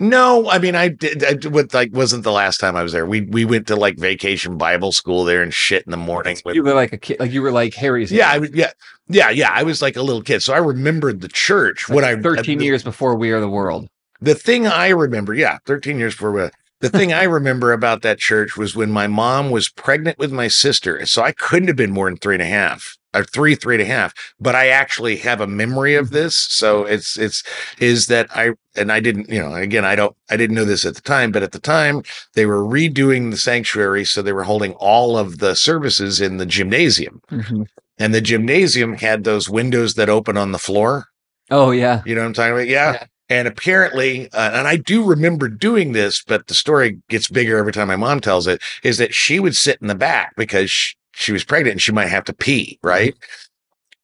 [0.00, 1.22] No, I mean I did.
[1.24, 3.06] I, did- what like wasn't the last time I was there.
[3.06, 6.38] We we went to like vacation Bible school there and shit in the morning.
[6.44, 8.10] with- You were like a kid, like you were like Harry's.
[8.10, 8.50] yeah, I was.
[8.52, 8.70] Yeah,
[9.08, 9.50] yeah, yeah.
[9.52, 11.88] I was like a little kid, so I remembered the church.
[11.88, 13.88] like what I thirteen the, years before We Are the World.
[14.20, 16.32] The thing I remember, yeah, thirteen years before.
[16.32, 20.32] we- The thing I remember about that church was when my mom was pregnant with
[20.32, 21.04] my sister.
[21.06, 23.82] So I couldn't have been more than three and a half or three, three and
[23.82, 24.14] a half.
[24.40, 26.36] But I actually have a memory of this.
[26.36, 27.42] So it's, it's,
[27.78, 30.84] is that I, and I didn't, you know, again, I don't, I didn't know this
[30.84, 32.02] at the time, but at the time
[32.34, 34.04] they were redoing the sanctuary.
[34.04, 37.20] So they were holding all of the services in the gymnasium.
[37.30, 37.66] Mhm.
[37.98, 41.06] And the gymnasium had those windows that open on the floor.
[41.50, 42.68] Oh yeah, You know what I'm talking about?
[42.68, 42.92] Yeah.
[42.92, 43.04] Yeah.
[43.28, 47.72] And apparently, uh, and I do remember doing this, but the story gets bigger every
[47.72, 50.96] time my mom tells it, is that she would sit in the back because she,
[51.20, 53.14] she was pregnant and she might have to pee, right?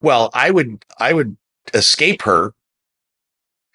[0.01, 1.37] Well, I would, I would
[1.75, 2.53] escape her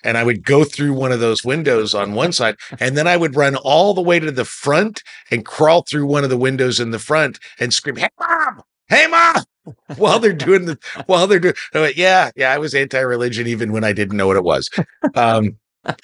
[0.03, 3.17] and I would go through one of those windows on one side and then I
[3.17, 6.79] would run all the way to the front and crawl through one of the windows
[6.79, 9.43] in the front and scream, Hey mom, hey mom,
[9.97, 10.77] while they're doing the,
[11.07, 14.37] while they're doing, went, yeah, yeah, I was anti-religion even when I didn't know what
[14.37, 14.69] it was.
[15.15, 15.57] Um,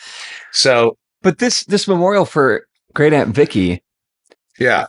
[0.52, 3.84] so but this this memorial for Great Aunt Vicky,
[4.60, 4.88] yeah,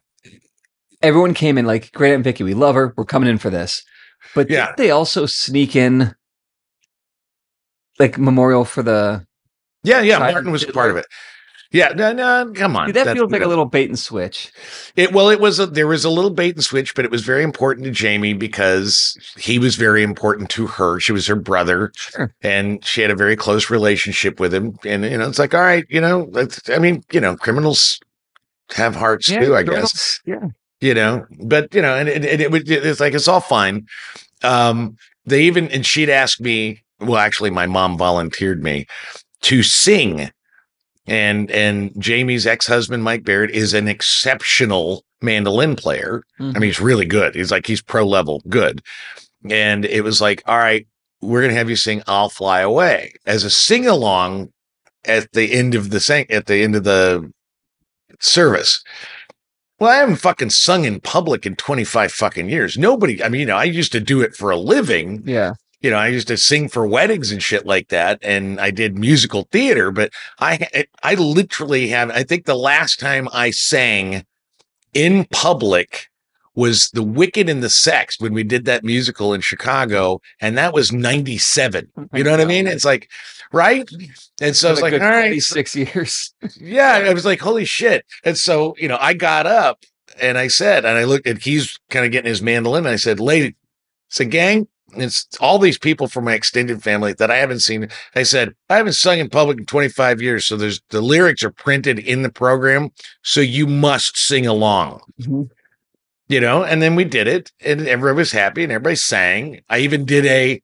[1.02, 2.44] everyone came in like Great Aunt Vicky.
[2.44, 2.94] We love her.
[2.96, 3.82] We're coming in for this.
[4.34, 4.66] But Yeah.
[4.68, 6.14] did they also sneak in
[7.98, 9.26] like memorial for the?
[9.82, 11.06] yeah, yeah, Martin was part of it.
[11.70, 12.86] Yeah, no, no, come on.
[12.86, 14.50] Dude, that That's- feels like a little bait and switch.
[14.96, 17.22] It well, it was a there was a little bait and switch, but it was
[17.22, 20.98] very important to Jamie because he was very important to her.
[20.98, 22.32] She was her brother, Sure.
[22.40, 24.78] and she had a very close relationship with him.
[24.86, 26.30] And you know, it's like, all right, you know,
[26.68, 28.00] I mean, you know, criminals
[28.74, 30.20] have hearts too, I guess.
[30.24, 30.46] Yeah.
[30.80, 33.86] You know, but you know, and it, it, it it's like it's all fine.
[34.44, 36.82] Um, they even and she'd asked me.
[37.00, 38.86] Well, actually, my mom volunteered me
[39.42, 40.30] to sing
[41.06, 46.22] and and Jamie's ex-husband Mike Barrett is an exceptional mandolin player.
[46.38, 46.54] I Mhm.
[46.54, 47.34] mean, he's really good.
[47.34, 48.82] He's like he's pro level good.
[49.48, 50.86] And it was like, all right,
[51.20, 54.52] we're gonna have you sing "I'll Fly Away" as a sing along
[55.04, 57.32] at the end of the sang at the end of the
[58.20, 58.82] service.
[59.78, 62.76] Well, I haven't fucking sung in public in 25 fucking years.
[62.76, 65.54] Nobody, I mean, you know, I used to do it for a living yeah.
[65.80, 68.98] you know, I used to sing for weddings and shit like that, and I did
[68.98, 69.92] musical theater.
[69.92, 70.10] But
[70.40, 72.10] I, I literally have.
[72.10, 74.24] I think the last time I sang
[74.94, 76.08] in public
[76.56, 80.74] was "The Wicked and the Sex" when we did that musical in Chicago, and that
[80.74, 81.88] was '97.
[82.12, 82.66] You know what I mean?
[82.66, 83.08] It's like,
[83.52, 83.88] right?
[84.40, 86.34] And so I was like, all right, six years.
[86.60, 88.04] yeah, I was like, holy shit.
[88.24, 89.84] And so, you know, I got up
[90.20, 92.86] and I said, and I looked at he's kind of getting his mandolin.
[92.86, 93.54] And I said, lady, I
[94.10, 97.88] said, gang, it's all these people from my extended family that I haven't seen.
[98.14, 100.46] I said, I haven't sung in public in 25 years.
[100.46, 102.90] So there's the lyrics are printed in the program.
[103.22, 105.00] So you must sing along.
[105.20, 105.50] Mhm.
[106.30, 109.60] You know, and then we did it and everybody was happy and everybody sang.
[109.70, 110.60] I even did a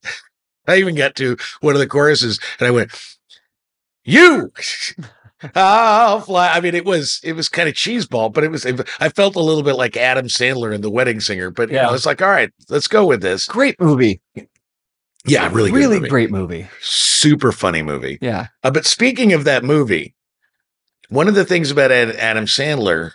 [0.68, 2.90] I even got to one of the choruses and I went,
[4.05, 4.53] You
[5.55, 6.48] I'll fly.
[6.48, 8.64] I mean, it was it was kind of cheeseball, but it was
[9.00, 11.50] I felt a little bit like Adam Sandler in The Wedding Singer.
[11.50, 11.83] But you Yeah.
[11.87, 13.46] know, it's like, all right, let's go with this.
[13.46, 14.20] Great movie.
[15.27, 16.09] Yeah, really, really movie.
[16.09, 16.68] great movie.
[16.81, 18.18] super funny movie.
[18.20, 18.48] Yeah.
[18.62, 20.14] Uh, but speaking of that movie,
[21.09, 23.12] one of the things about Ad- Adam Sandler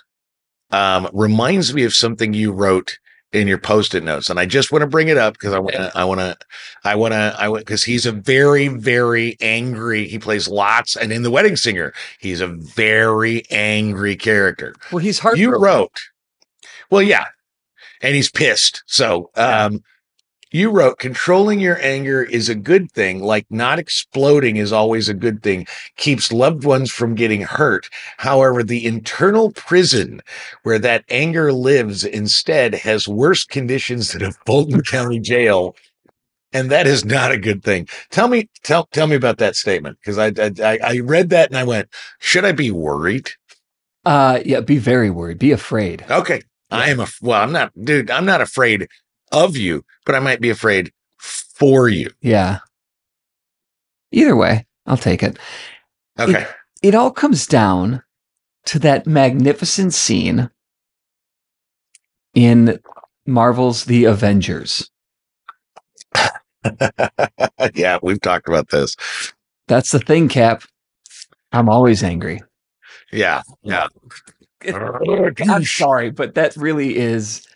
[0.71, 2.97] um, reminds me of something you wrote
[3.31, 5.75] in your post-it notes, and I just want to bring it up because I want
[5.75, 6.37] to, I want to,
[6.83, 10.07] I want to, I want because he's a very, very angry.
[10.07, 14.73] He plays lots, and in The Wedding Singer, he's a very angry character.
[14.91, 15.37] Well, he's hard.
[15.37, 15.99] You wrote,
[16.89, 17.25] well, yeah,
[18.01, 18.83] and he's pissed.
[18.87, 19.83] So, um,
[20.51, 25.13] You wrote, controlling your anger is a good thing, like not exploding is always a
[25.13, 27.87] good thing, keeps loved ones from getting hurt.
[28.17, 30.21] However, the internal prison
[30.63, 35.75] where that anger lives instead has worse conditions than a Fulton County jail.
[36.51, 37.87] And that is not a good thing.
[38.09, 39.99] Tell me, tell, tell me about that statement.
[40.03, 40.31] Cause I,
[40.63, 43.29] I, I read that and I went, should I be worried?
[44.03, 45.37] Uh, yeah, be very worried.
[45.37, 46.03] Be afraid.
[46.09, 46.41] Okay.
[46.71, 48.87] I am a, well, I'm not, dude, I'm not afraid
[49.31, 52.09] of you, but I might be afraid for you.
[52.21, 52.59] Yeah.
[54.11, 55.37] Either way, I'll take it.
[56.19, 56.45] Okay.
[56.81, 58.03] It all comes down
[58.65, 60.49] to that magnificent scene
[62.33, 62.79] in
[63.25, 64.89] Marvel's The Avengers.
[67.73, 68.95] yeah, we've talked about this.
[69.67, 70.63] That's the thing, Cap.
[71.51, 72.41] I'm always angry.
[73.11, 73.41] Yeah.
[73.63, 73.87] Yeah.
[75.49, 77.47] I'm sorry, but that really is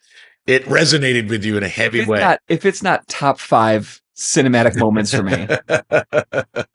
[0.45, 2.19] It resonated with you in a heavy if way.
[2.19, 5.47] not if it's not top five cinematic moments for me,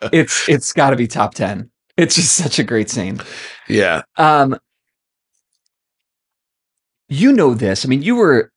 [0.13, 1.71] it's it's got to be top ten.
[1.97, 3.21] It's just such a great scene.
[3.69, 4.03] yeah.
[4.17, 4.57] Um,
[7.09, 7.85] you know this.
[7.85, 8.53] I mean, you were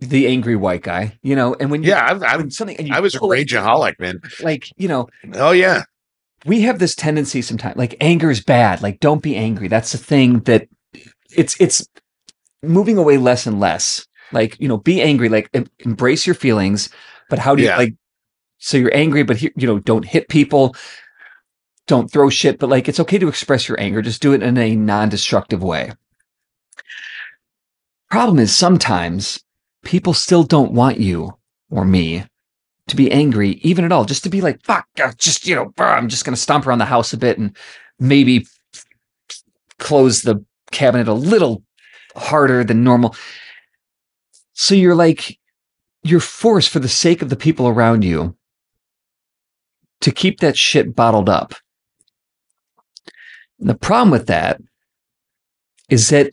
[0.00, 2.18] the angry white guy, you know, and when you, Yeah.
[2.22, 4.20] I, I, something and you I was a rageaholic, man.
[4.42, 5.84] like you know, Oh, yeah.
[6.44, 9.98] we have this tendency sometimes like anger is bad like don't be angry that's the
[9.98, 10.66] thing that
[11.36, 11.86] it's it's
[12.64, 16.88] moving away less and less like you know be angry like em- embrace your feelings
[17.30, 17.76] but how do you Yeah.
[17.76, 17.94] like
[18.58, 20.74] so you're angry but he- you know don't hit people
[21.86, 24.56] don't throw shit but like it's okay to express your anger just do it in
[24.56, 25.92] a non-destructive way
[28.10, 29.42] problem is sometimes
[29.84, 31.36] people still don't want you
[31.70, 32.24] or me
[32.88, 35.72] to be angry even at all just to be like fuck uh, just you know
[35.78, 37.56] i'm just going to stomp around the house a bit and
[37.98, 38.46] maybe
[39.78, 41.62] close the cabinet a little
[42.16, 43.14] harder than normal
[44.54, 45.38] so you're like
[46.02, 48.36] you're forced for the sake of the people around you
[50.00, 51.54] to keep that shit bottled up.
[53.60, 54.60] And the problem with that
[55.88, 56.30] is that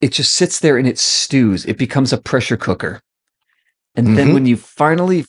[0.00, 1.64] it just sits there and it stews.
[1.66, 3.00] It becomes a pressure cooker.
[3.96, 4.34] And then Mhm.
[4.34, 5.26] when you finally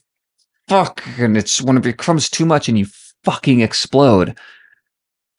[0.68, 2.86] fuck and it's one of your crumbs too much and you
[3.24, 4.38] fucking explode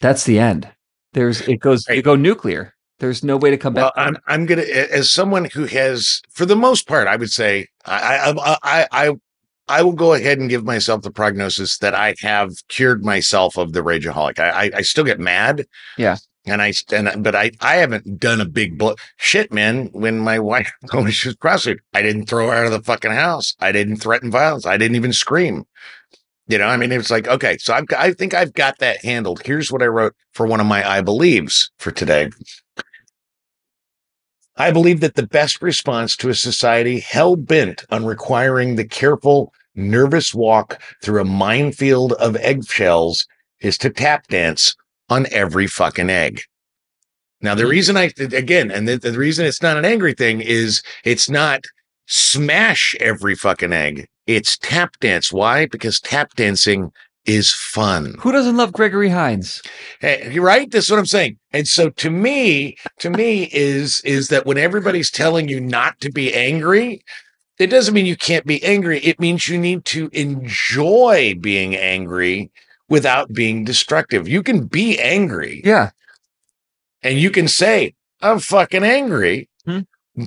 [0.01, 0.69] that's the end.
[1.15, 4.47] There's it goes you go nuclear there's no way to come Well, back I'm I'm
[4.47, 8.87] gonna as someone who has, for the most part, I would say I I I
[8.93, 9.13] I
[9.67, 13.73] I will go ahead and give myself the prognosis that I have cured myself of
[13.73, 14.39] the rageaholic.
[14.39, 15.67] I I, I still get mad.
[15.97, 16.17] Yeah.
[16.47, 19.87] And I and but I I haven't done a big blow shit, man.
[19.93, 22.83] When my wife told me she was prostitute, I didn't throw her out of the
[22.83, 23.57] fucking house.
[23.61, 24.67] I didn't threaten violence.
[24.67, 25.65] I didn't even scream.
[26.47, 29.41] You know, I mean, it's like okay, so I've I think I've got that handled.
[29.47, 32.29] Here's what I wrote for one of my I believes for today.
[34.57, 39.53] I believe that the best response to a society hell bent on requiring the careful,
[39.75, 43.27] nervous walk through a minefield of eggshells
[43.61, 44.77] is to tap dance
[45.09, 46.43] on every fucking egg.
[47.41, 47.71] Now, the Mhm.
[47.71, 51.65] reason I, again, and the, the reason it's not an angry thing is it's not
[52.07, 54.07] smash every fucking egg.
[54.27, 55.33] It's tap dance.
[55.33, 55.67] Why?
[55.67, 56.91] Because tap dancing
[57.27, 58.17] is fun.
[58.21, 59.63] who doesn't love gregory hines
[60.01, 60.71] Hey, you're right.
[60.71, 61.39] That's what I'm saying.
[61.53, 66.11] And so to me, to me is is that when everybody's telling you not to
[66.11, 67.03] be angry,
[67.59, 68.99] it doesn't mean you can't be angry.
[69.01, 72.51] It means you need to enjoy being angry
[72.89, 74.29] without being destructive.
[74.29, 75.91] You can be angry yeah
[77.05, 79.49] and you can say, I'm fucking angry.
[79.67, 79.81] Hmm.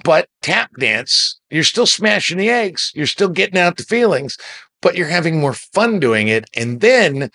[0.03, 4.37] But tap dance, you're still smashing the eggs, you're still getting out the feelings,
[4.81, 6.45] but you're having more fun doing it.
[6.55, 7.29] And then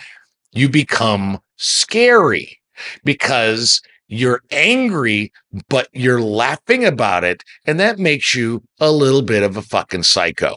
[0.53, 2.59] you become scary
[3.05, 5.33] because you're angry,
[5.69, 7.43] but you're laughing about it.
[7.67, 10.57] And that makes you a little bit of a fucking psycho.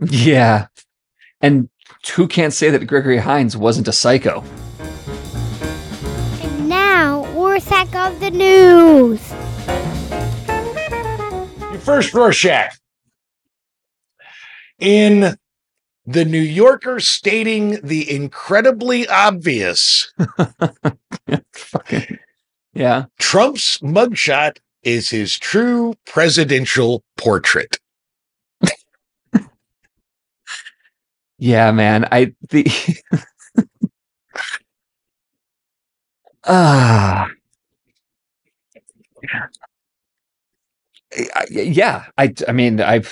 [0.00, 0.66] yeah
[1.40, 1.68] and
[2.14, 4.42] who can't say that gregory hines wasn't a psycho
[6.40, 9.20] And now, Rorschach of the News.
[11.70, 12.72] Your first Rorschach.
[14.78, 15.36] In
[16.06, 20.12] the New Yorker stating the incredibly obvious,
[22.74, 27.78] yeah Trump's mugshot is his true presidential portrait.
[31.38, 32.06] Yeah, man.
[32.12, 32.66] I the
[36.44, 37.28] ah.
[41.34, 43.02] I- yeah, I I mean I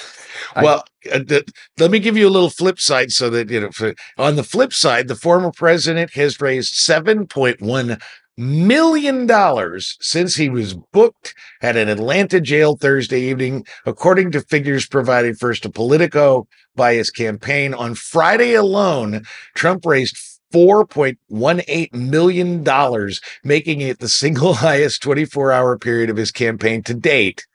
[0.54, 1.44] I- well, uh, the,
[1.78, 4.42] let me give you a little flip side so that, you know, for, on the
[4.42, 8.00] flip side, the former president has raised $7.1
[8.36, 15.38] million since he was booked at an Atlanta jail Thursday evening, according to figures provided
[15.38, 17.74] first to Politico by his campaign.
[17.74, 19.24] On Friday alone,
[19.54, 20.16] Trump raised
[20.52, 23.10] $4.18 million,
[23.44, 27.46] making it the single highest 24 hour period of his campaign to date.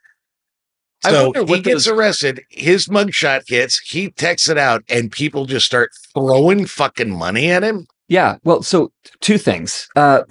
[1.04, 5.44] I So wonder he gets arrested, his mugshot hits, he texts it out, and people
[5.46, 7.86] just start throwing fucking money at him.
[8.08, 8.36] Yeah.
[8.44, 9.86] Well, so two things.
[9.94, 10.22] Uh,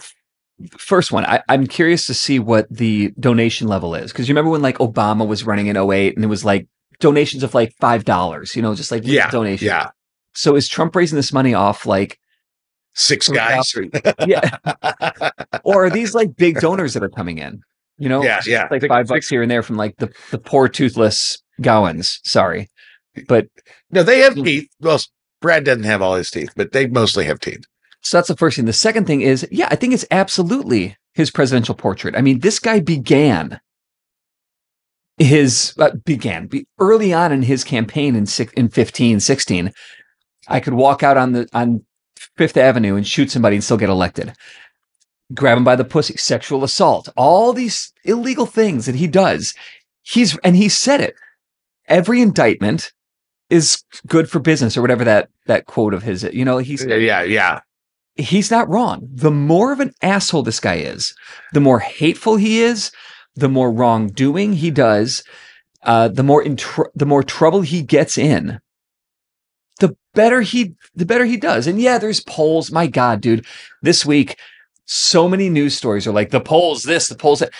[0.77, 4.51] first one, I, I'm curious to see what the donation level is because you remember
[4.51, 6.67] when like Obama was running in 08 and it was like
[6.99, 9.67] donations of like five dollars, you know, just like Yeah, donation.
[9.67, 9.91] Yeah.
[10.33, 12.19] So is Trump raising this money off like
[12.99, 13.75] Six guys.
[14.25, 14.57] yeah,
[15.63, 17.61] or are these like big donors that are coming in?
[17.97, 18.67] You know, Yeah, yeah.
[18.69, 22.19] like five bucks here and there from like the the poor toothless Gowans.
[22.23, 22.69] Sorry,
[23.27, 23.47] but
[23.91, 24.69] No, they have teeth.
[24.79, 24.99] Well,
[25.41, 27.63] Brad doesn't have all his teeth, but they mostly have teeth.
[28.01, 28.65] So that's the first thing.
[28.65, 32.15] The second thing is, yeah, I think it's absolutely his presidential portrait.
[32.15, 33.59] I mean, this guy began
[35.17, 39.73] his uh, began be, early on in his campaign in six, in 15, 16.
[40.47, 41.83] I could walk out on the on
[42.37, 44.33] Fifth Avenue and shoot somebody and still get elected.
[45.33, 49.53] Grab him by the pussy, sexual assault, all these illegal things that he does.
[50.01, 51.15] He's and he said it.
[51.87, 52.93] Every indictment
[53.49, 56.23] is good for business or whatever that that quote of his.
[56.23, 57.59] You know, he's Yeah, yeah.
[58.15, 59.07] he's not wrong.
[59.13, 61.13] The more of an asshole this guy is,
[61.53, 62.91] the more hateful he is,
[63.35, 65.23] the more wrongdoing he does,
[65.83, 68.59] uh, the more in tr- the more trouble he gets in,
[69.79, 71.67] the better he the better he does.
[71.67, 72.71] And yeah, there's polls.
[72.71, 73.45] My God, dude,
[73.81, 74.37] this week,
[74.87, 77.51] so many news stories are like the polls this, the polls that.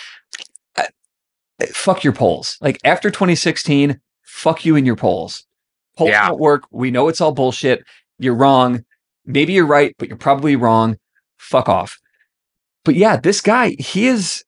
[0.76, 2.56] Uh, fuck your polls.
[2.60, 5.44] Like after 2016, fuck you and your polls.
[5.96, 6.28] Polls Yeah.
[6.28, 6.62] don't work.
[6.70, 7.84] We know it's all bullshit.
[8.18, 8.84] You're wrong.
[9.26, 10.96] Maybe you're right, but you're probably wrong.
[11.36, 11.98] Fuck off.
[12.84, 14.44] But yeah, this guy, he is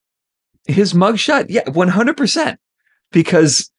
[0.65, 1.47] his mugshot.
[1.49, 2.57] Yeah, 100%.
[3.11, 3.69] Because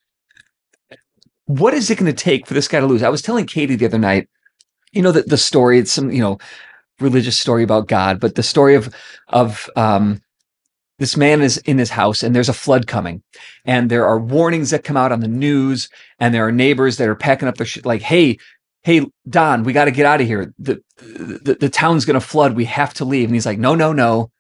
[1.47, 3.03] what is it going to take for this guy to lose?
[3.03, 4.29] I was telling Katie the other night,
[4.93, 6.39] you know, that the story, it's some, you know,
[7.01, 8.95] religious story about God, but the story of,
[9.29, 10.21] of, um,
[10.99, 13.23] this man is in his house and there's a flood coming
[13.65, 15.89] and there are warnings that come out on the news
[16.21, 18.39] and there are neighbors that are packing up their shit like, Hey,
[18.85, 20.53] Hey, Don, we got to get out of here.
[20.59, 22.57] The, the, the town's going to flood.
[22.57, 23.29] We have to leave.
[23.29, 24.31] And he's like, no, no, no.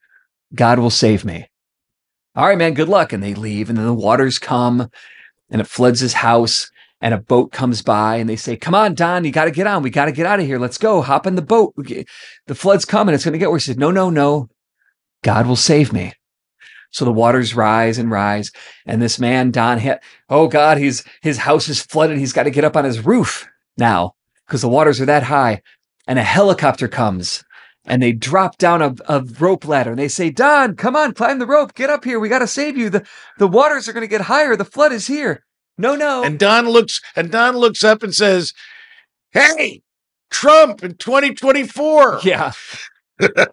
[0.52, 1.46] God will save me.
[2.34, 3.12] All right, man, good luck.
[3.12, 4.90] And they leave and then the waters come
[5.48, 6.71] and it floods his house
[7.02, 9.66] and a boat comes by and they say, come on, Don, you got to get
[9.66, 9.82] on.
[9.82, 10.58] We got to get out of here.
[10.58, 11.02] Let's go.
[11.02, 11.74] Hop in the boat.
[11.76, 13.12] The flood's coming.
[13.12, 13.66] It's going to get worse.
[13.66, 14.48] He said, no, no, no.
[15.24, 16.12] God will save me.
[16.90, 18.52] So the waters rise and rise.
[18.86, 19.98] And this man, Don, ha-
[20.28, 22.18] oh God, he's his house is flooded.
[22.18, 24.14] He's got to get up on his roof now
[24.46, 25.62] because the waters are that high.
[26.06, 27.42] And a helicopter comes
[27.84, 31.40] and they drop down a, a rope ladder and they say, Don, come on, climb
[31.40, 31.74] the rope.
[31.74, 32.20] Get up here.
[32.20, 32.90] We got to save you.
[32.90, 33.06] The,
[33.38, 34.54] the waters are going to get higher.
[34.54, 35.44] The flood is here.
[35.78, 36.22] No, no.
[36.22, 38.52] And Don looks and Don looks up and says,
[39.32, 39.82] Hey,
[40.30, 42.20] Trump in 2024.
[42.24, 42.52] yeah.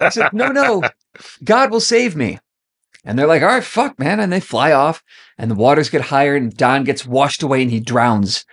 [0.01, 0.81] I said, no, no,
[1.43, 2.39] God will save me.
[3.05, 4.19] And they're like, all right, fuck, man.
[4.19, 5.03] And they fly off
[5.37, 8.45] and the waters get higher and Don gets washed away and he drowns.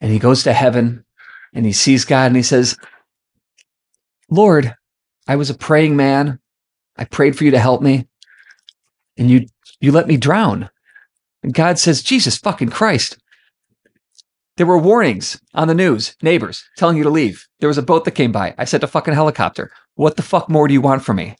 [0.00, 1.04] And he goes to heaven
[1.52, 2.76] and he sees God and he says,
[4.30, 4.74] Lord,
[5.28, 6.40] I was a praying man.
[6.96, 8.08] I prayed for you to help me.
[9.16, 9.46] And you
[9.80, 10.70] you let me drown.
[11.42, 13.18] And God says, Jesus fucking Christ.
[14.58, 17.46] There were warnings on the news, neighbors telling you to leave.
[17.60, 18.54] There was a boat that came by.
[18.58, 19.70] I sent a fucking helicopter.
[19.94, 21.36] What the fuck more do you want from me?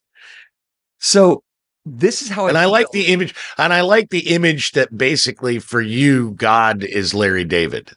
[0.99, 1.43] So
[1.85, 5.59] this is how And I like the image, and I like the image that basically
[5.59, 7.91] for you, God is Larry David.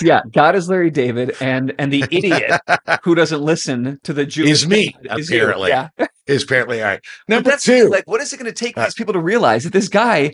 [0.00, 2.60] yeah, God is Larry David, and and the idiot
[3.04, 5.36] who doesn't listen to the Jewish Is me, is you.
[5.38, 5.70] apparently.
[5.70, 5.88] Yeah,
[6.26, 7.00] Is apparently all right.
[7.28, 9.12] but Number that's two, like, what is it going to take for Uh, these people
[9.14, 10.32] to realize that this guy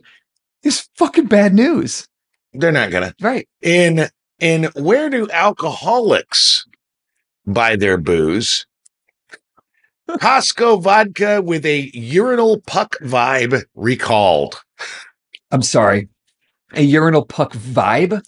[0.63, 2.07] is fucking bad news?
[2.55, 3.15] they're not gonna.
[3.21, 3.49] Right?
[3.61, 4.09] In
[4.39, 6.67] in where do alcoholics
[7.47, 8.67] buy their booze?
[10.09, 14.63] Costco vodka with a urinal puck vibe recalled.
[15.51, 16.09] I'm sorry.
[16.75, 18.21] A urinal puck vibe.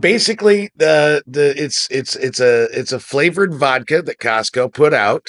[0.00, 5.26] Basically, the the it's it's it's a it's a flavored vodka that Costco put out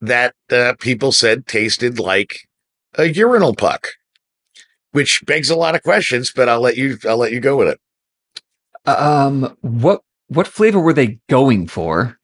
[0.00, 2.40] that uh, people said tasted like
[2.94, 3.88] a urinal puck,
[4.92, 6.32] which begs a lot of questions.
[6.34, 7.80] But I'll let you I'll let you go with it.
[8.86, 12.18] Um, what what flavor were they going for?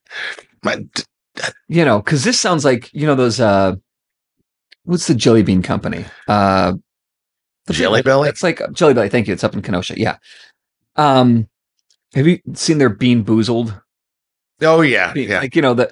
[0.63, 0.87] My-
[1.69, 3.41] You know, because this sounds like you know those.
[3.41, 3.75] uh
[4.85, 6.05] What's the jelly bean company?
[6.29, 6.75] Uh
[7.67, 8.03] the Jelly one.
[8.03, 8.29] Belly?
[8.29, 9.09] It's like Jelly Belly.
[9.09, 9.33] Thank you.
[9.33, 9.99] It's up in Kenosha.
[9.99, 10.19] Yeah.
[10.97, 11.49] Um,
[12.15, 13.81] have you seen their BeanBoozled?
[14.61, 15.41] Oh yeah, Bean- yeah.
[15.41, 15.91] Like you know the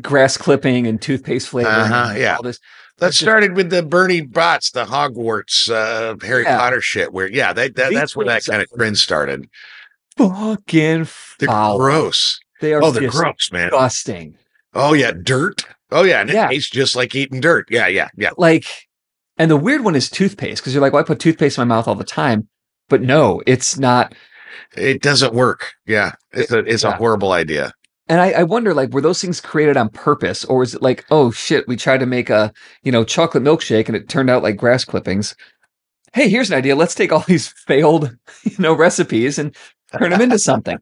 [0.00, 1.68] grass clipping and toothpaste flavor.
[1.70, 2.36] Uh-huh, yeah.
[2.36, 2.58] all this.
[2.98, 6.58] That It's just- started with the Bertie Bott's, the Hogwarts, uh, Harry Yeah.
[6.58, 7.12] Potter shit.
[7.12, 9.48] Where yeah, that, that that's where that kind of trend started.
[10.16, 11.78] Fucking They're foul.
[11.78, 12.38] gross.
[12.60, 13.70] They are Oh, they're gross, man.
[13.70, 14.36] disgusting.
[14.72, 15.64] Oh yeah, dirt.
[15.90, 17.66] Oh yeah, and it tastes just like eating dirt.
[17.70, 18.30] Yeah, yeah, yeah.
[18.36, 18.64] Like,
[19.38, 21.74] and the weird one is toothpaste because you're like, well, I put toothpaste in my
[21.76, 22.48] mouth all the time,
[22.88, 24.14] but no, it's not.
[24.76, 25.72] It doesn't work.
[25.86, 27.72] Yeah, it's a it's a horrible idea.
[28.08, 31.06] And I, I wonder, like, were those things created on purpose, or is it like,
[31.10, 32.52] oh shit, we tried to make a
[32.82, 35.34] you know chocolate milkshake and it turned out like grass clippings?
[36.12, 36.76] Hey, here's an idea.
[36.76, 39.56] Let's take all these failed, you know, recipes and
[39.98, 40.78] turn them into something.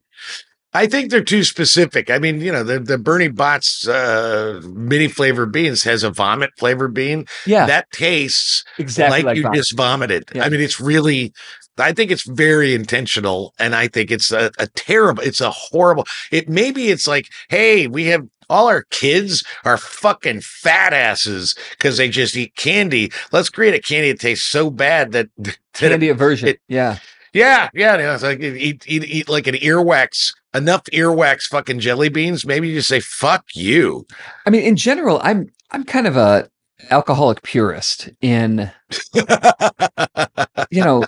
[0.75, 2.11] I think they're too specific.
[2.11, 6.51] I mean, you know, the the Bertie Bott's uh, mini flavored beans has a vomit
[6.59, 9.55] flavored bean Yeah, that tastes exactly like, like, you that.
[9.55, 10.25] just vomited.
[10.35, 10.45] Yeah.
[10.45, 11.33] I mean, it's really.
[11.79, 15.23] I think it's very intentional, and I think it's a, a terrible.
[15.23, 16.05] It's a horrible.
[16.31, 21.97] It maybe it's like, hey, we have all our kids are fucking fat asses because
[21.97, 23.11] they just eat candy.
[23.33, 26.49] Let's create a candy that tastes so bad that, that it- candy aversion.
[26.49, 26.99] it- yeah,
[27.33, 28.14] yeah, yeah, yeah.
[28.14, 32.45] It's like eat, eat, eat like an earwax, enough earwax fucking jelly beans.
[32.45, 34.07] Maybe you just say fuck you.
[34.45, 36.51] I mean, in general, I'm I'm kind of a
[36.91, 38.70] alcoholic purist in
[40.70, 41.05] you know,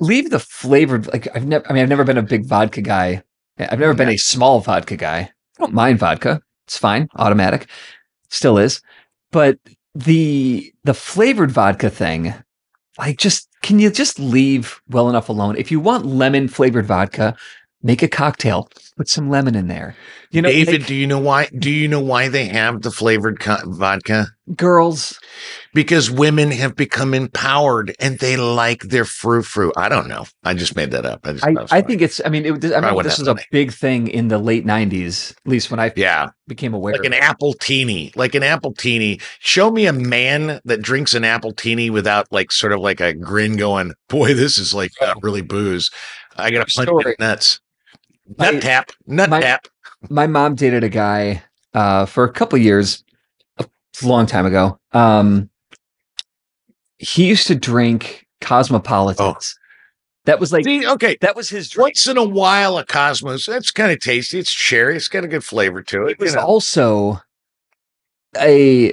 [0.00, 3.22] leave the flavored like I've never I mean I've never been a big vodka guy.
[3.58, 5.18] I've never been a small vodka guy.
[5.18, 6.40] I don't mind vodka.
[6.66, 7.68] It's fine, automatic.
[8.30, 8.80] Still is.
[9.32, 9.58] But
[9.94, 12.34] the the flavored vodka thing,
[12.98, 15.56] like just can you just leave well enough alone?
[15.56, 17.36] If you want lemon flavored vodka,
[17.82, 18.70] make a cocktail.
[18.96, 19.94] Put some lemon in there.
[20.30, 21.48] You know, David, make- do you know why?
[21.58, 24.28] Do you know why they have the flavored co- vodka?
[24.56, 25.18] Girls,
[25.74, 29.72] Because women have become empowered and they like their frou frou.
[29.76, 30.26] I don't know.
[30.44, 31.20] I just made that up.
[31.24, 33.18] I, just I, thought it was I think it's I mean it, I remember this
[33.18, 36.94] was a big thing in the late 90s, at least when I yeah, became aware.
[36.94, 39.20] like an appletini, like an appletini.
[39.38, 43.56] Show me a man that drinks an appletini without like sort of like a grin,
[43.56, 45.90] going, "Boy, this is like uh, really booze."
[46.36, 47.12] I got to punch Story.
[47.12, 47.60] it nuts.
[48.38, 49.66] My- Nut tap, nut my- tap.
[50.08, 51.42] my mom dated a guy
[51.74, 53.04] uh, for a couple years,
[54.02, 54.78] a long time ago.
[54.92, 55.50] Um,
[56.98, 59.56] he used to drink Cosmopolitans.
[60.26, 61.16] That was like See, okay.
[61.22, 61.86] that was his drink.
[61.86, 63.46] Once in a while, a Cosmos.
[63.46, 64.38] That's kind of tasty.
[64.38, 64.96] It's cherry.
[64.96, 66.12] It's got a good flavor to it.
[66.12, 66.44] It was you know.
[66.44, 67.20] also
[68.38, 68.92] a.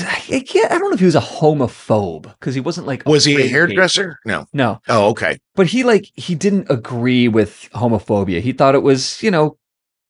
[0.00, 0.70] I can't.
[0.72, 3.04] I don't know if he was a homophobe because he wasn't like.
[3.04, 4.18] was he a hairdresser?
[4.24, 4.46] No.
[4.52, 5.38] No, Oh, okay.
[5.56, 8.40] but he like he didn't agree with homophobia.
[8.40, 9.58] He thought it was you know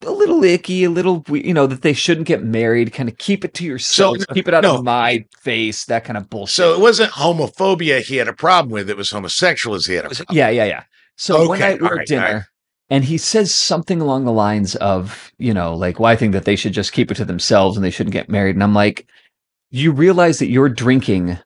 [0.04, 2.92] a little icky, a little you know that they shouldn't get married.
[2.92, 4.18] Kind of keep it to yourself.
[4.32, 4.76] keep it out no.
[4.78, 5.84] of my face.
[5.86, 6.54] That kind of bullshit.
[6.54, 8.88] So it wasn't homophobia he had a problem with.
[8.90, 10.36] It was homosexuals he had a problem.
[10.36, 10.84] yeah, yeah, yeah.
[11.16, 12.42] So one Okay, night we're right, dinner, right.
[12.90, 16.44] and he says something along the lines of, you know, like, well, I think that
[16.44, 18.54] they should just keep it to themselves and they shouldn't get married.
[18.54, 19.08] And I'm like,
[19.70, 21.38] you realize that you're drinking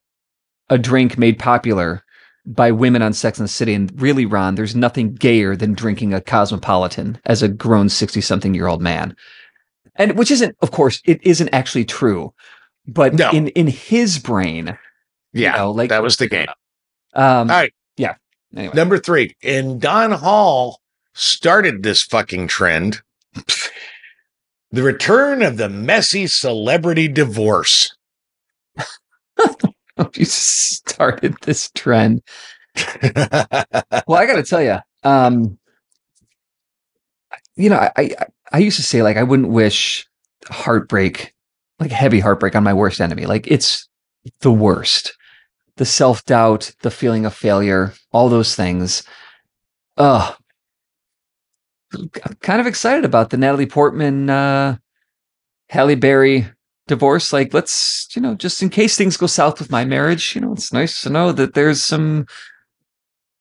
[0.69, 2.05] a drink made popular
[2.45, 6.13] by women on Sex and the City, and really, Ron, there's nothing gayer than drinking
[6.13, 9.15] a cosmopolitan as a grown sixty something year old man,
[9.97, 12.33] and which isn't, of course, it isn't actually true,
[12.87, 13.31] but No.
[13.31, 14.77] in in his brain,
[15.33, 16.49] Yeah, you know, like that was the game.
[17.15, 17.73] Um, All right.
[17.97, 18.15] yeah.
[18.57, 20.81] Anyway, Number three, and Don Hall
[21.15, 23.03] started this fucking trend.
[24.71, 27.95] the return of the messy celebrity divorce.
[30.15, 32.23] you started this trend.
[34.07, 35.59] Well, I got to tell you, um,
[37.57, 38.11] you know, I, I
[38.53, 40.07] I used to say like I wouldn't wish
[40.49, 41.35] heartbreak,
[41.79, 43.27] like heavy heartbreak, on my worst enemy.
[43.27, 43.89] Like it's
[44.41, 45.17] the worst.
[45.77, 49.03] The self doubt, the feeling of failure, all those things.
[49.97, 50.35] Ugh.
[51.95, 52.09] I'm
[52.41, 54.77] kind of excited about the Natalie Portman, uh,
[55.69, 56.47] Halle Berry
[56.93, 57.33] divorce.
[57.33, 60.53] Like, let's, you know, just in case things go south with my marriage, you know,
[60.53, 62.27] it's nice to know that there's some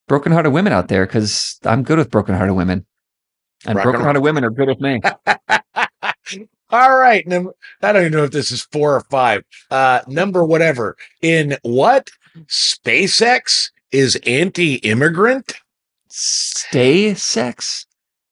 [0.07, 2.85] brokenhearted women out there because I'm good with brokenhearted women.
[3.65, 4.99] And Rock and brokenhearted women are good with me.
[6.71, 7.25] All right.
[7.27, 9.43] I don't even know if this is four or five.
[9.69, 10.95] Uh, number whatever.
[11.21, 12.09] In what?
[12.47, 15.53] SpaceX is anti immigrant?
[16.07, 17.85] Stay sex?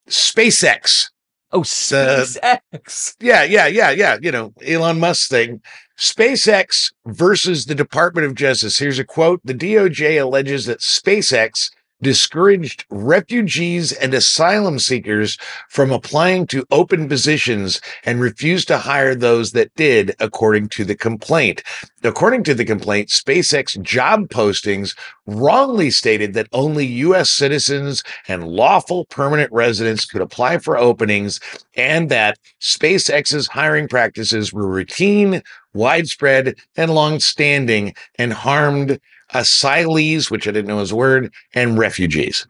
[0.10, 1.10] SpaceX.
[1.52, 3.16] Oh, SpaceX.
[3.20, 4.18] Yeah, yeah, yeah, yeah.
[4.22, 5.62] You know, Elon Musk thing.
[5.98, 8.78] SpaceX versus the Department of Justice.
[8.78, 11.72] Here's a quote The DOJ alleges that SpaceX
[12.02, 15.38] discouraged refugees and asylum seekers
[15.68, 20.96] from applying to open positions and refused to hire those that did, according to the
[20.96, 21.64] complaint.
[22.04, 27.30] According to the complaint, SpaceX job postings wrongly stated that only U.S.
[27.30, 31.40] citizens and lawful permanent residents could apply for openings
[31.76, 35.42] and that SpaceX's hiring practices were routine,
[35.74, 39.00] widespread, and long standing and harmed
[39.34, 42.48] asylees, which I didn't know was a word, and refugees.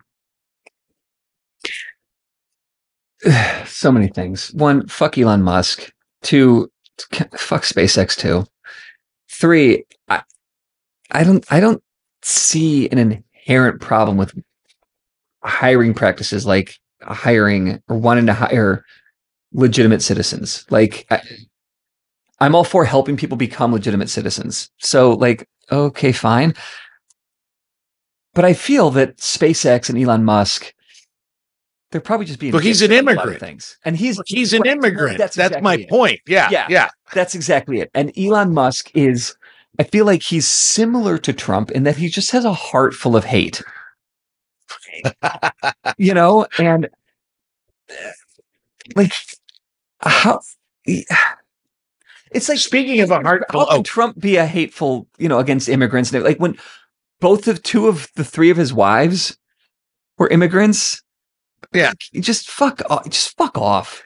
[3.66, 4.54] so many things.
[4.54, 5.92] One, fuck Elon Musk.
[6.22, 6.72] Two,
[7.38, 8.16] fuck SpaceX.
[8.18, 8.46] Two,
[9.30, 9.86] three.
[10.08, 10.22] I,
[11.12, 11.46] I don't.
[11.52, 11.82] I don't
[12.22, 14.34] see an inherent problem with
[15.44, 18.84] hiring practices like hiring or wanting to hire
[19.54, 20.66] legitimate citizens.
[20.70, 21.22] Like, I,
[22.40, 24.70] I'm all for helping people become legitimate citizens.
[24.80, 26.54] So, like, okay, fine.
[28.34, 30.74] But I feel that SpaceX and Elon Musk,
[31.92, 32.54] they're probably just being.
[32.54, 33.40] Look, he's an dicks about a lot of immigrant.
[33.40, 35.18] Things, and he's Look, he's an right, immigrant.
[35.18, 35.90] That's, That's, exactly my it.
[35.90, 36.20] point.
[36.28, 36.68] Yeah, Yeah.
[36.70, 36.90] yeah.
[37.14, 37.90] That's exactly it.
[37.96, 39.36] And Elon Musk is,
[39.80, 43.16] I feel like he's similar to Trump in that he just has a heart full
[43.16, 43.64] of hate.
[45.98, 46.88] you know, and
[48.96, 49.14] like
[50.02, 50.42] how
[52.32, 55.40] it's like Speaking of a heart, how can oh, Trump be a hateful, you know,
[55.40, 56.14] against immigrants?
[56.14, 56.58] Like when
[57.20, 59.38] both of two of the three of his wives
[60.18, 61.02] were immigrants.
[61.74, 61.94] Yeah.
[62.12, 63.08] you just fuck off.
[63.10, 64.04] Just fuck off.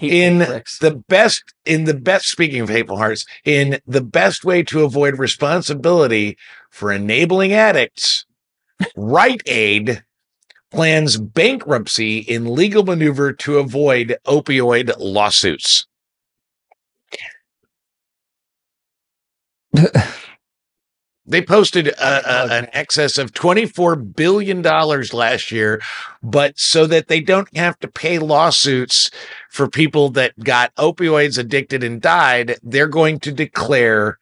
[0.00, 0.78] In pricks.
[0.78, 5.18] the best, in the best, speaking of hateful hearts, in the best way to avoid
[5.18, 6.36] responsibility
[6.70, 8.26] for enabling addicts,
[8.96, 10.04] Rite Aid
[10.70, 15.86] plans bankruptcy in legal maneuver to avoid opioid lawsuits.
[21.26, 25.80] They posted uh, a, a, uh, an excess of $24 billion last year,
[26.24, 29.12] but so that they don't have to pay lawsuits
[29.48, 34.18] for people that got opioids addicted and died, they're going to declare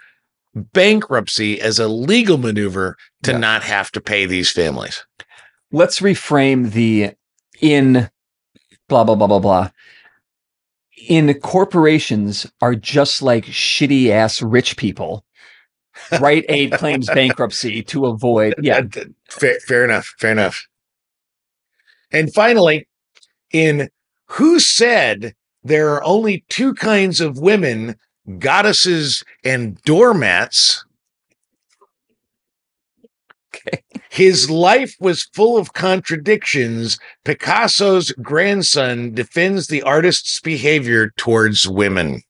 [0.55, 3.39] bankruptcy as a legal maneuver to Yeah.
[3.39, 5.07] not have to pay these families.
[5.73, 7.13] let's reframe the
[7.61, 8.11] in
[8.89, 9.71] blah blah blah blah blah
[11.09, 15.25] in corporations are just like shitty ass rich people
[16.21, 18.83] rite aid claims bankruptcy to avoid yeah
[19.29, 20.15] fair, fair enough.
[20.19, 20.67] Fair enough.
[22.11, 22.89] And finally,
[23.53, 23.91] in
[24.27, 27.97] Who Said There Are Only Two Kinds of Women,
[28.39, 30.85] Goddesses and Doormats?
[33.55, 33.83] Okay.
[34.11, 36.99] His life was full of contradictions.
[37.25, 42.23] Picasso's grandson defends the artist's behavior towards women.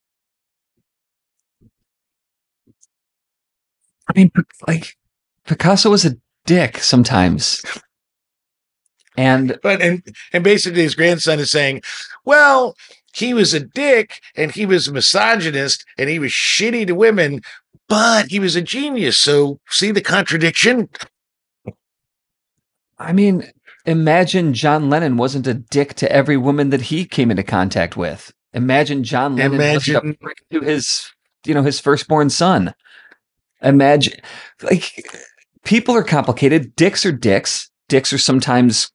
[4.08, 4.30] I mean
[4.66, 4.96] like
[5.46, 7.62] picasso was a dick sometimes
[9.16, 10.02] and But and
[10.32, 11.82] and basically his grandson is saying,
[12.24, 12.76] well,
[13.12, 17.40] he was a dick and he was a misogynist and he was shitty to women,
[17.88, 19.18] but he was a genius.
[19.18, 20.88] So see the contradiction?
[23.00, 23.44] i mean
[23.86, 28.32] imagine john lennon wasn't a dick to every woman that he came into contact with
[28.52, 30.16] imagine john lennon Imagine-
[30.52, 31.10] to his
[31.44, 32.72] you know his firstborn son
[33.62, 34.14] imagine
[34.62, 35.06] like
[35.64, 36.74] people are complicated.
[36.76, 37.70] Dicks are dicks.
[37.88, 38.90] Dicks are sometimes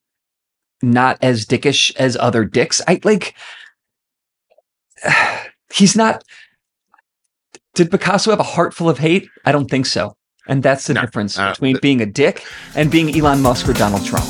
[0.81, 2.81] not as dickish as other dicks.
[2.87, 3.35] I like
[5.73, 6.23] he's not
[7.75, 9.27] did picasso have a heart full of hate?
[9.45, 10.15] I don't think so.
[10.47, 12.45] And that's the No, difference uh, between being a dick
[12.75, 14.25] and being elon musk or donald trump.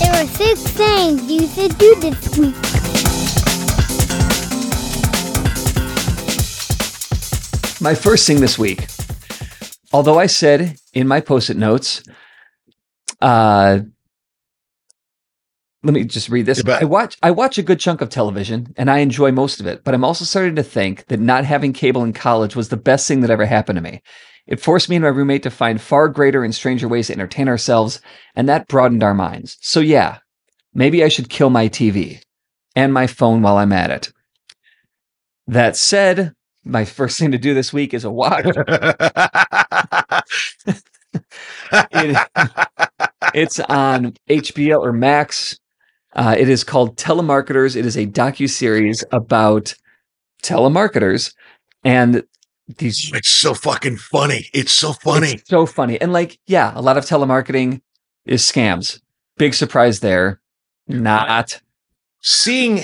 [0.00, 2.77] There are six things you should do this week.
[7.80, 8.86] My first thing this week,
[9.92, 12.02] although I said in my post it notes,
[13.20, 13.80] uh,
[15.84, 16.60] let me just read this.
[16.66, 19.66] Yeah, I watch I watch a good chunk of television and I enjoy most of
[19.66, 22.76] it, but I'm also starting to think that not having cable in college was the
[22.76, 24.02] best thing that ever happened to me.
[24.48, 27.48] It forced me and my roommate to find far greater and stranger ways to entertain
[27.48, 28.00] ourselves,
[28.34, 29.56] and that broadened our minds.
[29.60, 30.18] So yeah,
[30.74, 32.22] maybe I should kill my TV
[32.74, 34.12] and my phone while I'm at it.
[35.46, 36.34] That said,
[36.68, 38.44] my first thing to do this week is a watch.
[41.72, 42.28] It-
[43.34, 45.58] it's on HBO or Max.
[46.14, 47.76] Uh, it is called Telemarketers.
[47.76, 49.74] It is a docu series about
[50.42, 51.34] telemarketers,
[51.84, 52.22] and
[52.78, 54.46] these it's so fucking funny.
[54.54, 55.32] It's so funny.
[55.34, 56.00] it's so funny.
[56.00, 57.80] And like, yeah, a lot of telemarketing
[58.24, 59.00] is scams.
[59.36, 60.40] Big surprise there.
[60.86, 61.60] Not
[62.20, 62.80] Seeing,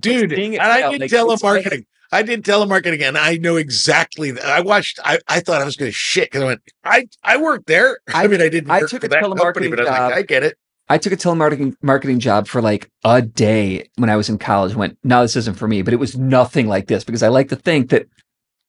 [0.00, 1.84] dude, Seeing it and I fail, did like, it's like- telemarketing.
[2.12, 4.32] I did telemarketing, and I know exactly.
[4.32, 4.44] That.
[4.44, 4.98] I watched.
[5.04, 6.60] I, I thought I was going to shit because I went.
[6.84, 7.98] I I worked there.
[8.14, 8.70] I, I- mean, I didn't.
[8.70, 10.12] I took a that company, telemarketing but I like, job.
[10.12, 10.58] I get it.
[10.88, 14.74] I took a telemarketing marketing job for like a day when I was in college.
[14.74, 15.82] Went, no, this isn't for me.
[15.82, 18.06] But it was nothing like this because I like to think that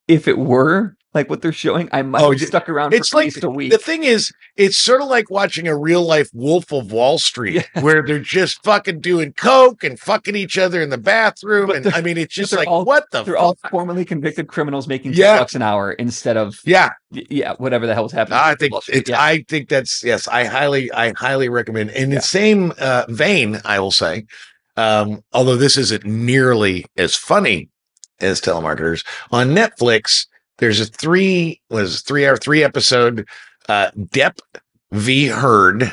[0.07, 3.17] if it were like what they're showing, I might Oh, have stuck around It's for
[3.17, 3.71] like at least a week.
[3.71, 7.69] the thing is, it's sort of like watching a real life Wolf of Wall Street,
[7.81, 11.87] where they're just fucking doing coke and fucking each other in the bathroom, But and
[11.93, 15.39] I mean, it's just like all- what the They're all formerly convicted criminals making Yeah.
[15.39, 18.39] bucks an hour instead of Yeah, yeah, whatever the hell was happening.
[18.39, 19.09] I think it's.
[19.09, 19.21] yeah.
[19.21, 20.27] I think that's yes.
[20.29, 21.89] I highly, I highly recommend.
[21.89, 22.15] In Yeah.
[22.17, 24.25] the same uh, vein, I will say,
[24.77, 27.67] um, although this isn't nearly as funny
[28.21, 30.27] as telemarketers on Netflix.
[30.61, 33.27] There's a three was three hour three episode
[33.67, 34.37] uh, Depp
[34.91, 35.91] v Heard.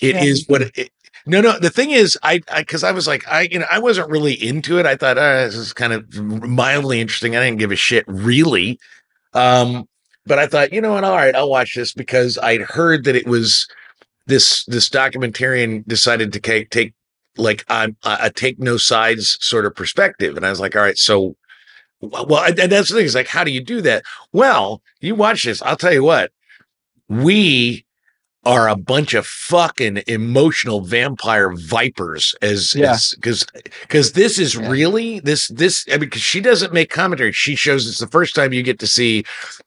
[0.00, 0.44] It is Yeah.
[0.52, 0.90] what it,
[1.26, 1.58] no, no.
[1.58, 4.32] The thing is, I, I, cause I was like, I, you know, I wasn't really
[4.32, 4.86] into it.
[4.86, 7.36] I thought, uh, this is kind of mildly interesting.
[7.36, 8.78] I didn't give a shit really.
[9.34, 9.88] Um,
[10.24, 11.04] but I thought, you know what?
[11.04, 13.68] All right, I'll watch this because I'd heard that it was
[14.26, 16.94] this, this documentarian decided to take, take
[17.36, 20.36] like a, a take no sides sort of perspective.
[20.36, 21.36] And I was like, all right, so,
[22.00, 24.04] well, and that's the thing is like, how do you do that?
[24.32, 25.62] Well, you watch this.
[25.62, 26.30] I'll tell you what,
[27.08, 27.85] we
[28.46, 32.96] are a bunch of fucking emotional vampire vipers as Yeah.
[33.16, 33.44] because
[33.82, 34.68] because this is Yeah.
[34.70, 37.32] really this this I mean because she doesn't make commentary.
[37.32, 39.24] She shows it's the first time you get to see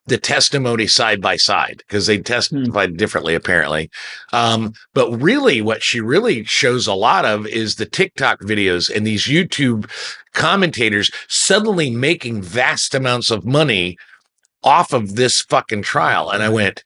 [0.08, 3.90] the testimony side by side because they testified differently apparently.
[4.32, 9.06] Um but really what she really shows a lot of is the TikTok videos and
[9.06, 9.90] these YouTube
[10.34, 13.98] commentators suddenly making vast amounts of money
[14.64, 16.30] off of this fucking trial.
[16.30, 16.84] And I went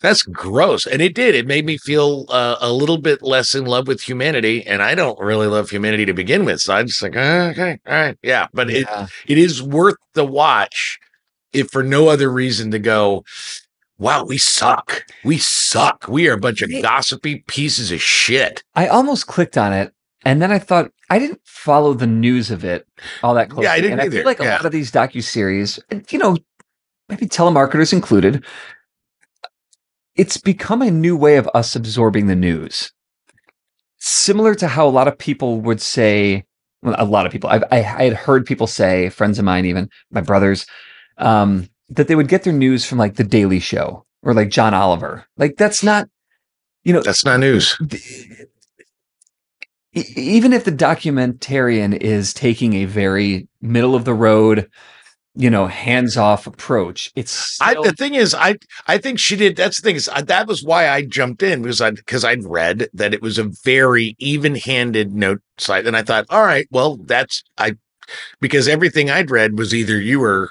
[0.00, 0.86] that's gross.
[0.86, 1.34] And it did.
[1.34, 4.66] It made me feel uh, a little bit less in love with humanity.
[4.66, 6.60] And I don't really love humanity to begin with.
[6.60, 8.18] So I'm just like, "Uh, okay, all right.
[8.22, 8.46] Yeah.
[8.52, 8.88] But it,
[9.26, 10.98] it is worth the watch
[11.52, 13.24] if for no other reason to go,
[13.98, 15.04] wow, we suck.
[15.24, 16.06] We suck.
[16.08, 16.80] We are a bunch of Yeah.
[16.80, 18.62] gossipy pieces of shit.
[18.74, 19.92] I almost clicked on it,
[20.24, 22.86] and then I thought I didn't follow the news of it
[23.22, 23.64] all that closely.
[23.64, 25.78] Yeah, I didn't and I feel like a lot of these docu series,
[26.08, 26.36] you know,
[27.08, 28.44] maybe telemarketers included,
[30.20, 32.92] it's become a new way of us absorbing the news.
[33.96, 36.44] Similar to how a lot of people would say,
[36.82, 39.64] well, a lot of people, I've, I, I had heard people say, friends of mine,
[39.64, 40.66] even my brothers,
[41.16, 44.74] um, that they would get their news from like the Daily Show or like John
[44.74, 45.24] Oliver.
[45.38, 46.06] Like that's not,
[46.84, 47.78] you know, That's not news.
[49.94, 54.68] e- even if the documentarian is taking a very middle of the road,
[55.36, 58.56] you know, hands off approach, it's I, the thing is, I
[58.86, 59.56] I think she did.
[59.56, 62.44] That's the thing is I, that was why I jumped in because I because I'd
[62.44, 66.66] read that it was a very even handed note site, and I thought, all right,
[66.70, 67.76] well, that's I
[68.40, 70.50] because everything I'd read was either you were,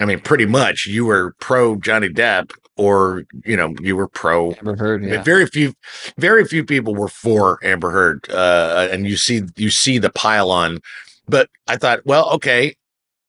[0.00, 4.50] I mean, pretty much you were pro Johnny Depp or you know you were pro.
[4.50, 5.04] never heard.
[5.04, 5.22] Yeah.
[5.22, 5.74] Very few,
[6.18, 10.50] very few people were for Amber Heard, uh, and you see you see the pile
[10.50, 10.80] on.
[11.28, 12.76] But I thought, well, okay,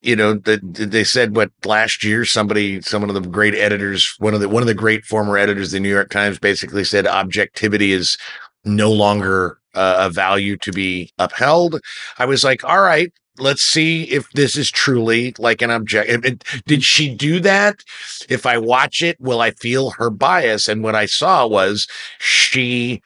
[0.02, 4.34] you know, that they said what last year somebody, some of the great editors, one
[4.34, 7.08] of the one of the great former editors of the New York Times, basically said
[7.08, 8.18] objectivity is
[8.64, 11.80] no longer uh, a value to be upheld.
[12.18, 13.12] I was like, all right.
[13.40, 16.44] Let's see if this is truly like an object.
[16.66, 17.84] Did she do that?
[18.30, 20.68] If I watch it, will I feel her bias?
[20.68, 21.88] And what I saw was
[22.18, 23.04] she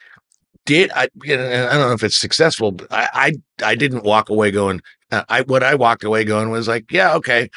[0.66, 0.91] did.
[0.91, 3.09] I, I don't know if it's successful, but I,
[3.62, 4.82] I, I didn't walk away going.
[5.12, 7.49] Uh, I what I walked away going was like, yeah, okay,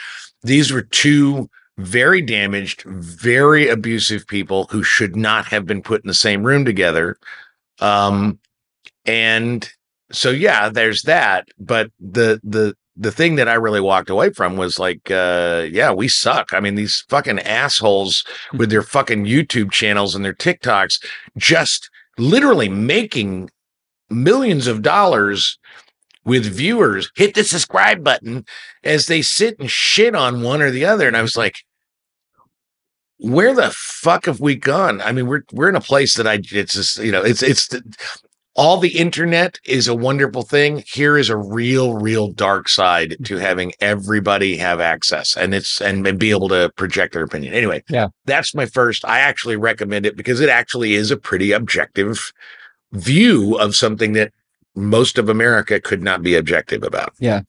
[0.42, 1.48] these were two
[1.78, 6.64] very damaged, very abusive people who should not have been put in the same room
[6.64, 7.16] together.
[7.80, 8.38] Um,
[9.04, 9.68] and
[10.12, 11.48] so yeah, there's that.
[11.58, 15.92] But the the the thing that I really walked away from was like, uh, yeah,
[15.92, 16.52] we suck.
[16.52, 21.04] I mean, these fucking assholes with their fucking YouTube channels and their TikToks
[21.36, 23.50] just literally making
[24.10, 25.58] millions of dollars
[26.24, 28.44] with viewers hit the subscribe button
[28.82, 31.06] as they sit and shit on one or the other.
[31.06, 31.56] And I was like,
[33.18, 35.00] where the fuck have we gone?
[35.00, 37.68] I mean, we're we're in a place that I it's just, you know, it's it's
[38.56, 40.84] all the internet is a wonderful thing.
[40.86, 46.06] Here is a real, real dark side to having everybody have access and it's and,
[46.06, 47.52] and be able to project their opinion.
[47.54, 48.08] Anyway, Yeah.
[48.26, 49.04] that's my first.
[49.04, 52.32] I actually recommend it because it actually is a pretty objective
[52.92, 54.32] view of something that
[54.76, 57.12] most of America could not be objective about.
[57.18, 57.42] Yeah.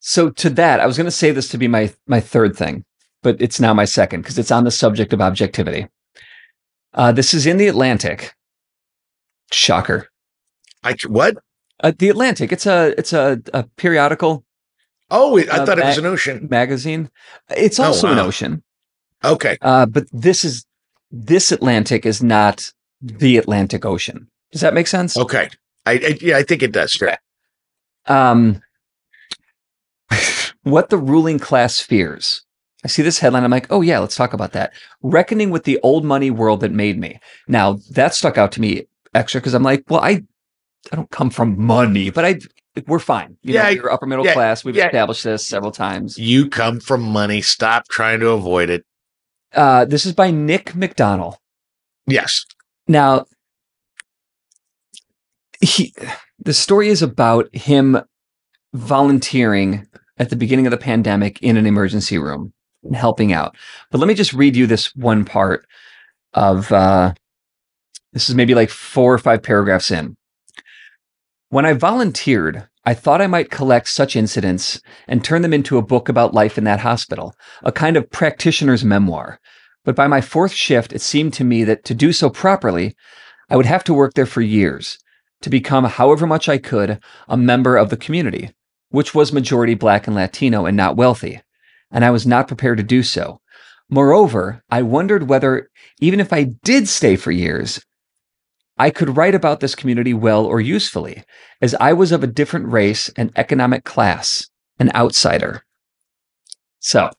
[0.00, 2.84] So to that, I was going to say this to be my my third thing,
[3.22, 5.88] but it's now my second because it's on the subject of objectivity.
[6.94, 8.34] Uh, this is in the Atlantic.
[9.54, 10.08] Shocker.
[10.82, 11.36] I what?
[11.80, 12.52] Uh, the Atlantic.
[12.52, 14.44] It's a it's a, a periodical.
[15.10, 16.48] Oh, I Uh, thought it was an ocean.
[16.50, 17.10] magazine.
[17.50, 18.26] It's Oh, also an wow.
[18.26, 18.62] ocean,
[19.24, 19.58] Okay.
[19.62, 20.64] uh, but this is
[21.10, 24.28] this Atlantic is not the Atlantic Ocean.
[24.52, 25.16] Does that make sense?
[25.16, 25.50] Okay.
[25.86, 26.92] I, I yeah, I think it does.
[26.92, 27.16] Sure.
[28.06, 28.60] Um,
[30.62, 32.42] what the ruling class fears.
[32.84, 33.44] I see this headline.
[33.44, 34.72] I'm like, oh yeah, let's talk about that.
[35.02, 37.18] Reckoning with the old money world that made me.
[37.48, 40.22] Now that stuck out to me extra because I'm like, well, I,
[40.92, 42.40] I don't come from money, but I,
[42.86, 43.36] we're fine.
[43.42, 44.64] You know, Yeah, you're upper middle yeah, class.
[44.64, 44.86] We've yeah.
[44.86, 46.18] established this several times.
[46.18, 47.40] You come from money.
[47.40, 48.84] Stop trying to avoid it.
[49.52, 51.36] Uh, this is by Nick McDonell.
[52.06, 52.44] Yes.
[52.88, 53.26] Now,
[55.60, 55.94] he,
[56.38, 58.00] the story is about him
[58.74, 59.86] volunteering
[60.18, 62.52] at the beginning of the pandemic in an emergency room
[62.82, 63.56] and helping out.
[63.90, 65.64] But let me just read you this one part
[66.34, 67.14] of uh,
[68.14, 70.16] this is maybe like four or five paragraphs in.
[71.50, 75.82] When I volunteered, I thought I might collect such incidents and turn them into a
[75.82, 79.40] book about life in that hospital, a kind of practitioner's memoir.
[79.84, 82.94] But by my fourth shift, it seemed to me that to do so properly,
[83.50, 84.98] I would have to work there for years
[85.42, 88.54] to become, however much I could, a member of the community,
[88.90, 91.42] which was majority Black and Latino and not wealthy.
[91.90, 93.40] And I was not prepared to do so.
[93.90, 95.68] Moreover, I wondered whether,
[96.00, 97.84] even if I did stay for years,
[98.76, 101.22] I could write about this community well or usefully,
[101.60, 104.48] as I was of a different race and economic class,
[104.78, 105.64] an outsider.
[106.80, 107.10] So,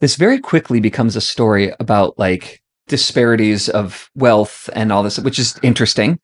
[0.00, 5.38] this very quickly becomes a story about like disparities of wealth and all this, which
[5.38, 6.20] is interesting,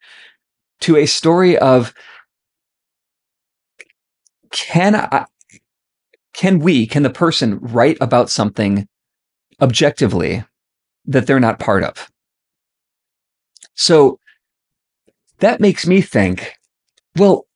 [0.80, 1.94] to a story of
[4.50, 5.26] can I,
[6.34, 8.86] can we, can the person write about something
[9.60, 10.44] objectively
[11.06, 12.10] that they're not part of?
[13.74, 14.18] So
[15.40, 16.54] that makes me think,
[17.16, 17.46] well,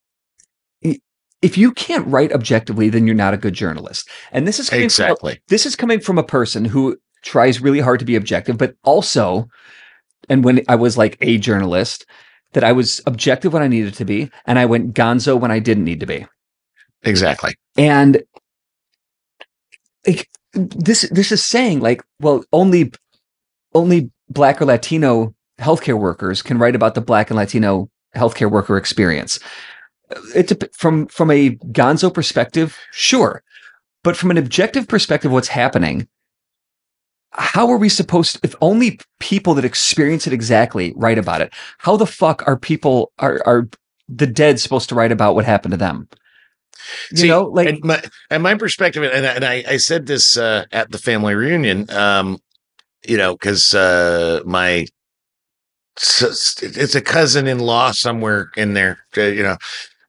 [1.41, 4.07] if you can't write objectively, then you're not a good journalist.
[4.31, 5.41] And this is coming from Exactly.
[5.47, 9.47] this is coming from a person who tries really hard to be objective, but also,
[10.29, 12.05] and when I was like a journalist,
[12.53, 15.59] that I was objective when I needed to be, and I went gonzo when I
[15.59, 16.27] didn't need to be.
[17.03, 17.55] Exactly.
[17.77, 18.23] And
[20.05, 22.91] like this, this is saying like, well, only,
[23.73, 28.77] only black or Latino healthcare workers can write about the black and Latino healthcare worker
[28.77, 29.39] experience.
[30.35, 33.43] It dep- from from a gonzo perspective, sure,
[34.03, 36.07] but from an objective perspective, what's happening?
[37.33, 38.39] How are we supposed?
[38.43, 43.13] if only people that experience it exactly write about it, how the fuck are people
[43.19, 43.69] are are
[44.09, 46.09] the dead supposed to write about what happened to them?
[47.11, 50.07] You See, know, like and my and my perspective, and, I- and I, I said
[50.07, 52.37] this uh, at the family reunion, um,
[53.07, 54.87] you know, because uh, my
[56.01, 59.57] it's a cousin-in-law somewhere in there, uh, you know,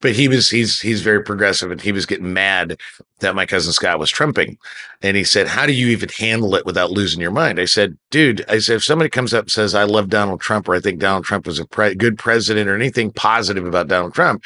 [0.01, 2.79] but he was he's he's very progressive, and he was getting mad
[3.21, 4.59] that my cousin Scott was trumping,
[5.03, 7.97] and he said, "How do you even handle it without losing your mind?" I said,
[8.11, 10.81] "Dude, I said if somebody comes up and says I love Donald Trump or I
[10.81, 14.43] think Donald Trump was a pre- good president or anything positive about Donald Trump."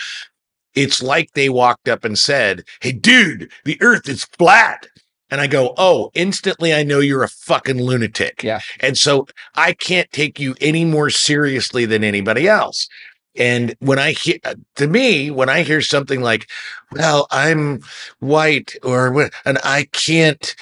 [0.77, 4.87] it's like they walked up and said, Hey, dude, the earth is flat.
[5.31, 8.43] And I go, Oh, instantly I know you're a fucking lunatic.
[8.43, 8.61] Yeah.
[8.81, 12.89] And so I can't take you any more seriously than anybody else.
[13.37, 16.49] And when I hear, uh, to me, when I hear something like,
[16.93, 17.83] well, I'm
[18.19, 20.55] white or what, and I can't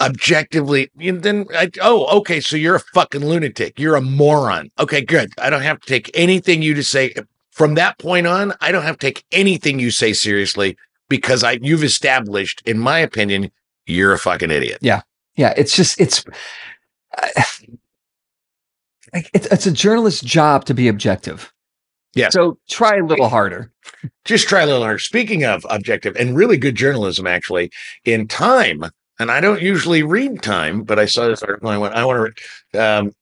[0.00, 2.40] objectively, then I, oh, okay.
[2.40, 3.78] So you're a fucking lunatic.
[3.78, 4.70] You're a moron.
[4.78, 5.32] Okay, good.
[5.38, 8.70] I don't have to take anything you to say eh, from that point on, I
[8.70, 10.76] don't have to take anything you say seriously
[11.08, 13.50] because I you've established, in my opinion,
[13.88, 14.78] you're a fucking idiot.
[14.82, 15.02] yeah,
[15.36, 15.54] Yeah.
[15.56, 16.24] it's just it's.
[19.12, 21.50] It's, it's a journalist's job to be objective.
[22.14, 22.28] Yeah.
[22.28, 23.72] So try a little harder.
[24.26, 24.98] Just try a little harder.
[24.98, 27.70] Speaking of objective and really good journalism, actually,
[28.04, 28.84] in Time,
[29.18, 31.68] and I don't usually read Time, but I saw this article.
[31.70, 32.36] And I went, I want
[32.72, 32.78] to.
[32.78, 33.12] read Um,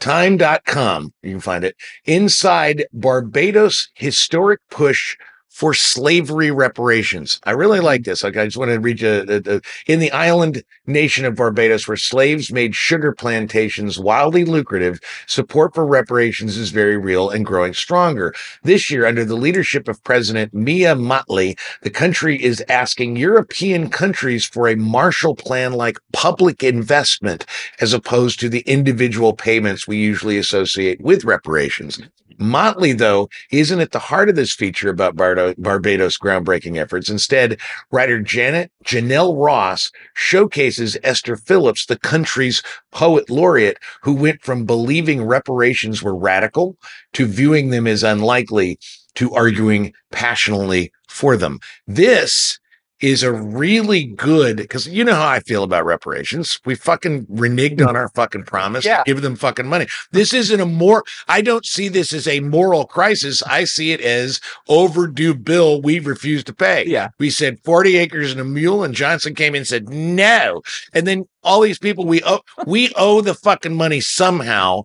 [0.00, 1.74] Time.com, you can find it
[2.04, 5.16] inside Barbados historic push
[5.54, 7.38] for slavery reparations.
[7.44, 8.24] I really like this.
[8.24, 11.86] Like, I just want to read you uh, uh, in the island nation of Barbados,
[11.86, 14.98] where slaves made sugar plantations wildly lucrative.
[15.28, 18.34] Support for reparations is very real and growing stronger.
[18.64, 24.44] This year, under the leadership of President Mia Mottley, the country is asking European countries
[24.44, 27.46] for a Marshall Plan like public investment
[27.80, 32.00] as opposed to the individual payments we usually associate with reparations.
[32.38, 37.08] Mottley, though, isn't at the heart of this feature about Bardo- Barbados' groundbreaking efforts.
[37.08, 37.58] Instead,
[37.90, 45.22] writer Janet Janell Ross showcases Esther Phillips, the country's poet laureate, who went from believing
[45.22, 46.76] reparations were radical
[47.12, 48.78] to viewing them as unlikely
[49.14, 51.60] to arguing passionately for them.
[51.86, 52.58] This
[53.00, 56.58] is a really good because you know how I feel about reparations.
[56.64, 57.88] We fucking reneged hmm.
[57.88, 58.98] on our fucking promise Yeah.
[58.98, 59.86] to give them fucking money.
[60.12, 63.42] This isn't a more I don't see this as a moral crisis.
[63.42, 66.84] I see it as overdue bill we refused to pay.
[66.86, 67.08] Yeah.
[67.18, 70.62] We said 40 acres and a mule, and Johnson came in and said no.
[70.92, 74.82] And then all these people we owe we owe the fucking money somehow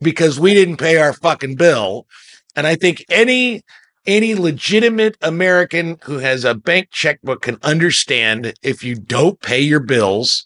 [0.00, 2.06] because we didn't pay our fucking bill.
[2.54, 3.62] And I think any
[4.06, 9.80] any legitimate American who has a bank checkbook can understand if you don't pay your
[9.80, 10.44] bills,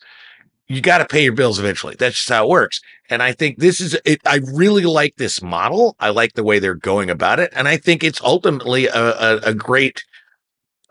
[0.67, 1.97] you got to pay your bills eventually.
[1.99, 2.81] That's just how it works.
[3.09, 4.21] And I think this is it.
[4.27, 5.97] I really like this model.
[5.99, 9.37] I like the way they're going about it, and I think it's ultimately a, a,
[9.47, 10.03] a great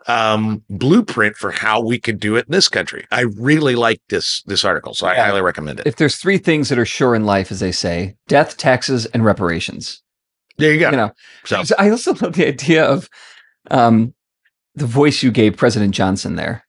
[0.08, 3.06] um blueprint for how we could do it in this country.
[3.10, 5.24] I really like this this article, so I Yeah.
[5.26, 5.86] highly recommend it.
[5.86, 9.24] If there's three things that are sure in life, as they say, death, taxes, and
[9.24, 10.02] reparations.
[10.60, 10.90] There you go.
[10.90, 11.12] You know,
[11.44, 13.08] so So I also love the idea of
[13.70, 14.14] um,
[14.74, 16.64] the voice you gave President Johnson there.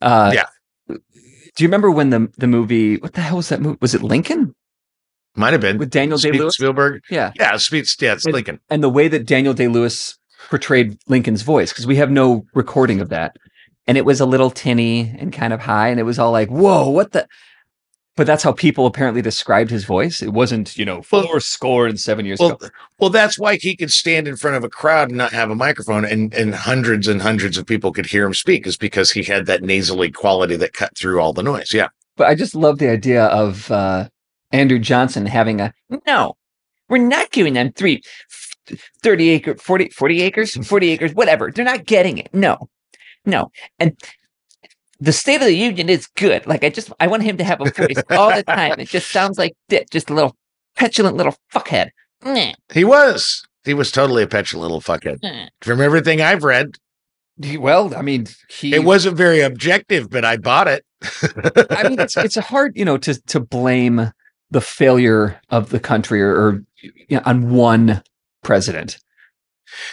[0.00, 0.44] Uh, Yeah.
[0.88, 2.98] Do you remember when the the movie?
[2.98, 3.78] What the hell was that movie?
[3.80, 4.54] Was it Lincoln
[5.34, 6.54] might have been with Daniel Day Lewis?
[6.54, 7.02] Spielberg.
[7.10, 7.96] Yeah, Yeah, Speeds.
[8.00, 8.60] Yeah, it's And- Lincoln.
[8.70, 10.16] and the way that Daniel Day Lewis
[10.50, 13.36] portrayed Lincoln's voice because we have no recording of that,
[13.88, 16.48] and it was a little tinny and kind of high, and it was all like,
[16.48, 17.26] "Whoa, what the."
[18.18, 20.20] But that's how people apparently described his voice.
[20.22, 22.68] It wasn't, you know, Well- four score and seven years Well, ago.
[22.98, 25.54] well, that's why he could stand in front of a crowd and not have a
[25.54, 29.22] microphone, and and hundreds and hundreds of people could hear him speak, is because he
[29.22, 31.72] had that nasally quality that cut through all the noise.
[31.72, 34.08] Yeah, But I just love the idea of uh,
[34.50, 35.72] Andrew Johnson having a
[36.04, 36.36] no,
[36.88, 38.02] we're not giving them three,
[39.04, 41.52] 30 acre, 40, 40 acres, 40 acres, whatever.
[41.54, 42.30] They're not getting it.
[42.32, 42.68] No,
[43.24, 43.52] no.
[43.78, 43.96] And
[45.00, 46.46] the State of the Union is good.
[46.46, 48.80] Like, I just, I want him to have a voice all the time.
[48.80, 50.34] It just sounds like Dick, just a little
[50.76, 51.90] petulant little fuckhead.
[52.72, 53.46] He was.
[53.64, 55.18] He was totally a petulant little fuckhead.
[55.60, 56.76] From everything I've read,
[57.42, 60.84] He- Well, I mean, he, it wasn't very objective, but I bought it.
[61.70, 64.12] I mean, it's it's hard, you know, to to blame
[64.50, 68.02] the failure of the country or, or you know, on one
[68.42, 68.98] president.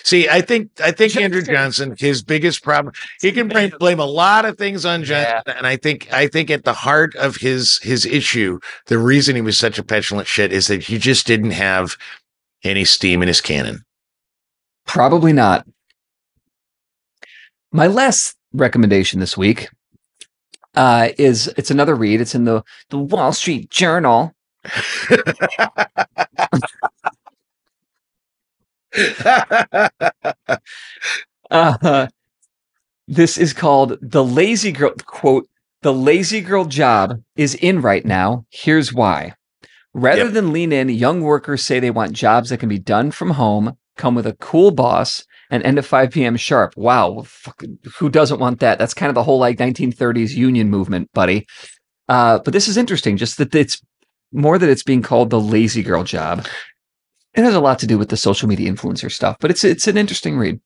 [0.03, 4.05] See, I think I think Andrew Johnson, his biggest problem, he can blame, blame a
[4.05, 7.80] lot of things on Johnson, and I think I think at the heart of his
[7.80, 11.51] his issue, the reason he was such a petulant shit is that he just didn't
[11.51, 11.97] have
[12.63, 13.84] any steam in his cannon.
[14.86, 15.67] Probably not.
[17.71, 19.69] My last recommendation this week
[20.76, 22.21] uh, is it's another read.
[22.21, 24.34] It's in the the Wall Street Journal.
[31.52, 32.08] Uh,
[33.08, 35.48] this is called the lazy girl quote.
[35.84, 38.46] The lazy girl job is in right now.
[38.50, 39.34] Here's why.
[39.93, 40.34] Rather Yep.
[40.34, 43.78] than lean in, young workers say they want jobs that can be done from home,
[43.96, 46.36] come with a cool boss, and end at 5 p.m.
[46.36, 46.74] sharp.
[46.76, 48.80] Wow, fucking- who doesn't want that?
[48.80, 51.46] That's kind of the whole like 1930s union movement, buddy.
[52.10, 53.80] Uh, but this is interesting, just that it's
[54.34, 56.46] more that it's being called the lazy girl job.
[57.36, 59.88] It has a lot to do with the social media influencer stuff, but it's it's
[59.88, 60.59] an interesting read.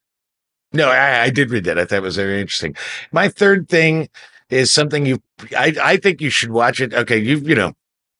[0.72, 1.80] No, I, I did read that.
[1.80, 2.76] I thought it was very interesting.
[3.12, 4.08] My third thing
[4.50, 5.20] is something you,
[5.58, 6.94] I, I think you should watch it.
[6.94, 7.74] Okay, you've you know,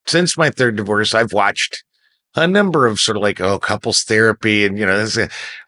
[0.06, 1.84] since my third divorce, I've watched
[2.34, 5.18] a number of sort of like oh couples therapy, and you know, this,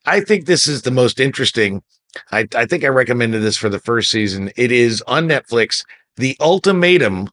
[0.07, 1.83] I think this is the most interesting.
[2.31, 4.51] I, I think I recommended this for the first season.
[4.57, 5.83] It is on Netflix,
[6.17, 7.31] The Ultimatum,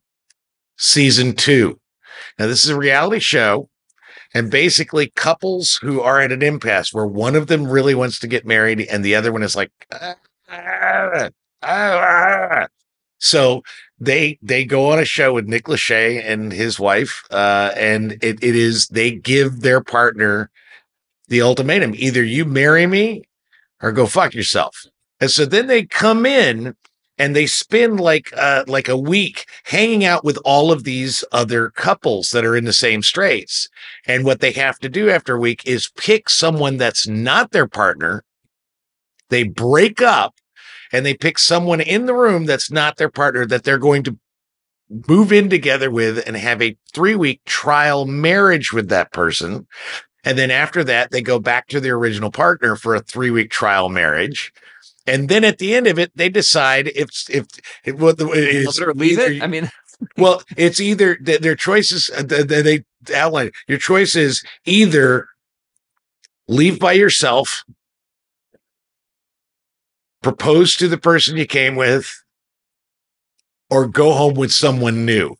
[0.78, 1.80] season two.
[2.38, 3.70] Now, this is a reality show
[4.34, 8.28] and basically couples who are at an impasse where one of them really wants to
[8.28, 10.16] get married and the other one is like "Ah,
[10.50, 11.30] ah,
[11.64, 12.68] ah, ah."
[13.20, 13.62] so
[14.00, 18.44] they they go on a show with Nick Lachey and his wife uh and it,
[18.44, 20.50] it is they give their partner
[21.28, 23.24] the ultimatum either you marry me
[23.82, 24.86] or go fuck yourself
[25.20, 26.76] and so then they come in
[27.20, 31.70] and they spend like uh like a week hanging out with all of these other
[31.70, 33.70] couples that are in the same straits
[34.08, 37.68] and what they have to do after a week is pick someone that's not their
[37.68, 38.24] partner.
[39.30, 40.36] They break up
[40.92, 44.18] and they pick someone in the room that's not their partner that they're going to
[45.08, 49.68] move in together with and have a three week trial marriage with that person.
[50.24, 53.52] And then after that, they go back to their original partner for a three week
[53.52, 54.52] trial marriage.
[55.10, 57.48] And then at the end of it, they decide if if,
[57.84, 59.44] if what the it's or leave either- it.
[59.44, 59.70] I mean,
[60.18, 62.10] well, it's either their choices.
[62.16, 65.28] uh, th- th- They outline your choice is either
[66.48, 67.64] leave by yourself,
[70.22, 72.24] propose to the person you came with,
[73.70, 75.36] or go home with someone new.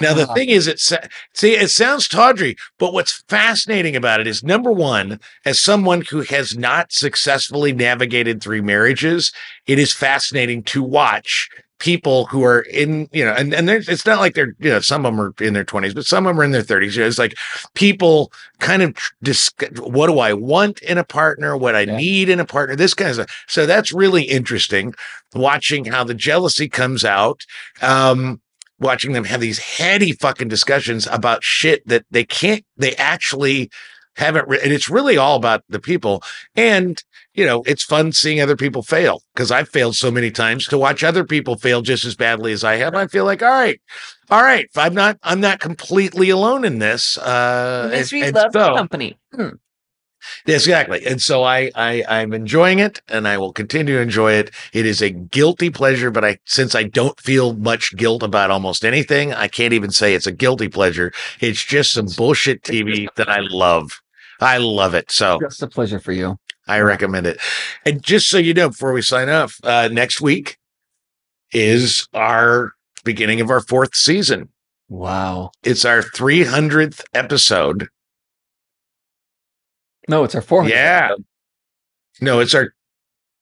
[0.00, 4.42] Now the thing is, it see it sounds tawdry, but what's fascinating about it is
[4.42, 9.32] number one, as someone who has not successfully navigated three marriages,
[9.66, 14.06] it is fascinating to watch people who are in you know and and there's it's
[14.06, 16.30] not like they're you know some of them are in their 20s but some of
[16.30, 17.34] them are in their 30s you know, it's like
[17.74, 21.56] people kind of tr- dis- what do i want in a partner?
[21.56, 21.96] What i Yeah.
[21.96, 22.76] need in a partner?
[22.76, 23.44] This kind of stuff.
[23.48, 24.94] So that's really interesting
[25.34, 27.44] watching how the jealousy comes out.
[27.80, 28.40] Um
[28.82, 33.70] watching them have these heady fucking discussions about shit that they can't they actually
[34.16, 36.22] haven't re- and it's really all about the people.
[36.54, 37.02] And
[37.34, 40.76] you know it's fun seeing other people fail because i've failed so many times to
[40.76, 42.94] watch other people fail just as badly as i have.
[42.94, 43.80] I feel like all right
[44.30, 48.50] all right i'm not i'm not completely alone in this uh and- Mystery and love
[48.52, 49.16] so- company.
[50.46, 51.04] Yes, exactly.
[51.06, 54.50] And so I, I I'm enjoying it and I will continue to enjoy it.
[54.72, 58.84] It is a guilty pleasure, but I since I don't feel much guilt about almost
[58.84, 61.12] anything, I can't even say it's a guilty pleasure.
[61.40, 64.00] It's just some bullshit TV that I love.
[64.40, 65.10] I love it.
[65.10, 66.36] So Just a pleasure for you.
[66.66, 67.40] I recommend it.
[67.84, 70.58] And just so you know, before we sign off, uh, next week
[71.52, 72.72] is our
[73.04, 74.48] beginning of our fourth season.
[74.88, 75.50] Wow.
[75.62, 77.88] It's our 300th episode.
[80.08, 80.74] No, it's our 400.
[80.74, 81.10] Yeah.
[82.20, 82.74] No, it's our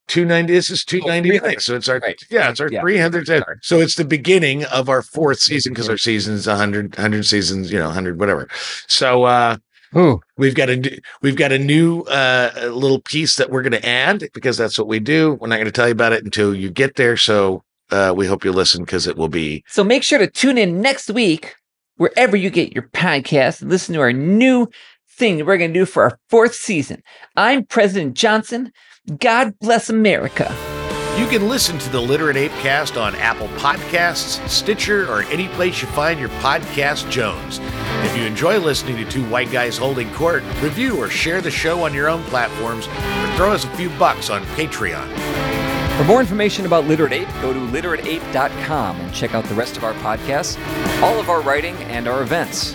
[0.08, 0.52] 290.
[0.52, 1.40] This is 299.
[1.40, 1.62] 300.
[1.62, 2.20] So it's our, Right.
[2.30, 2.80] yeah, it's our Yeah.
[2.82, 3.28] 300th.
[3.30, 3.56] ep- Sorry.
[3.62, 7.78] So it's the beginning of our fourth season because our season's 100, 100 seasons, you
[7.78, 8.48] know, 100, whatever.
[8.88, 9.56] So, uh,
[9.96, 13.72] Ooh, We've got a new- we've got a new uh, little piece that we're going
[13.72, 15.32] to add because that's what we do.
[15.40, 17.16] We're not going to tell you about it until you get there.
[17.16, 20.58] So uh, we hope you listen because it will be So make sure to tune
[20.58, 21.56] in next week,
[21.96, 24.68] wherever you get your podcast, listen to our new
[25.20, 27.02] thing that we're going to do for our fourth season.
[27.36, 28.72] I'm President Johnson.
[29.18, 30.48] God bless America.
[31.18, 35.82] You can listen to the Literate Ape Cast on Apple Podcasts, Stitcher, or any place
[35.82, 37.60] you find your podcast Jones.
[38.02, 41.84] If you enjoy listening to two white guys holding court, review or share the show
[41.84, 45.06] on your own platforms, or throw us a few bucks on Patreon.
[45.98, 49.84] For more information about Literate Ape, go to literateape.com and check out the rest of
[49.84, 50.58] our podcasts,
[51.02, 52.74] all of our writing, and our events.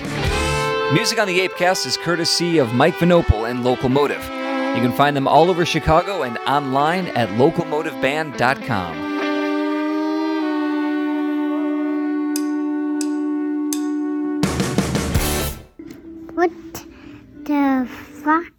[0.93, 4.23] Music on the Apecast is courtesy of Mike Vinopal and Locomotive.
[4.23, 9.15] You can find them all over Chicago and online at locomotiveband.com.
[16.36, 16.51] What
[17.43, 17.88] the
[18.23, 18.55] fuck?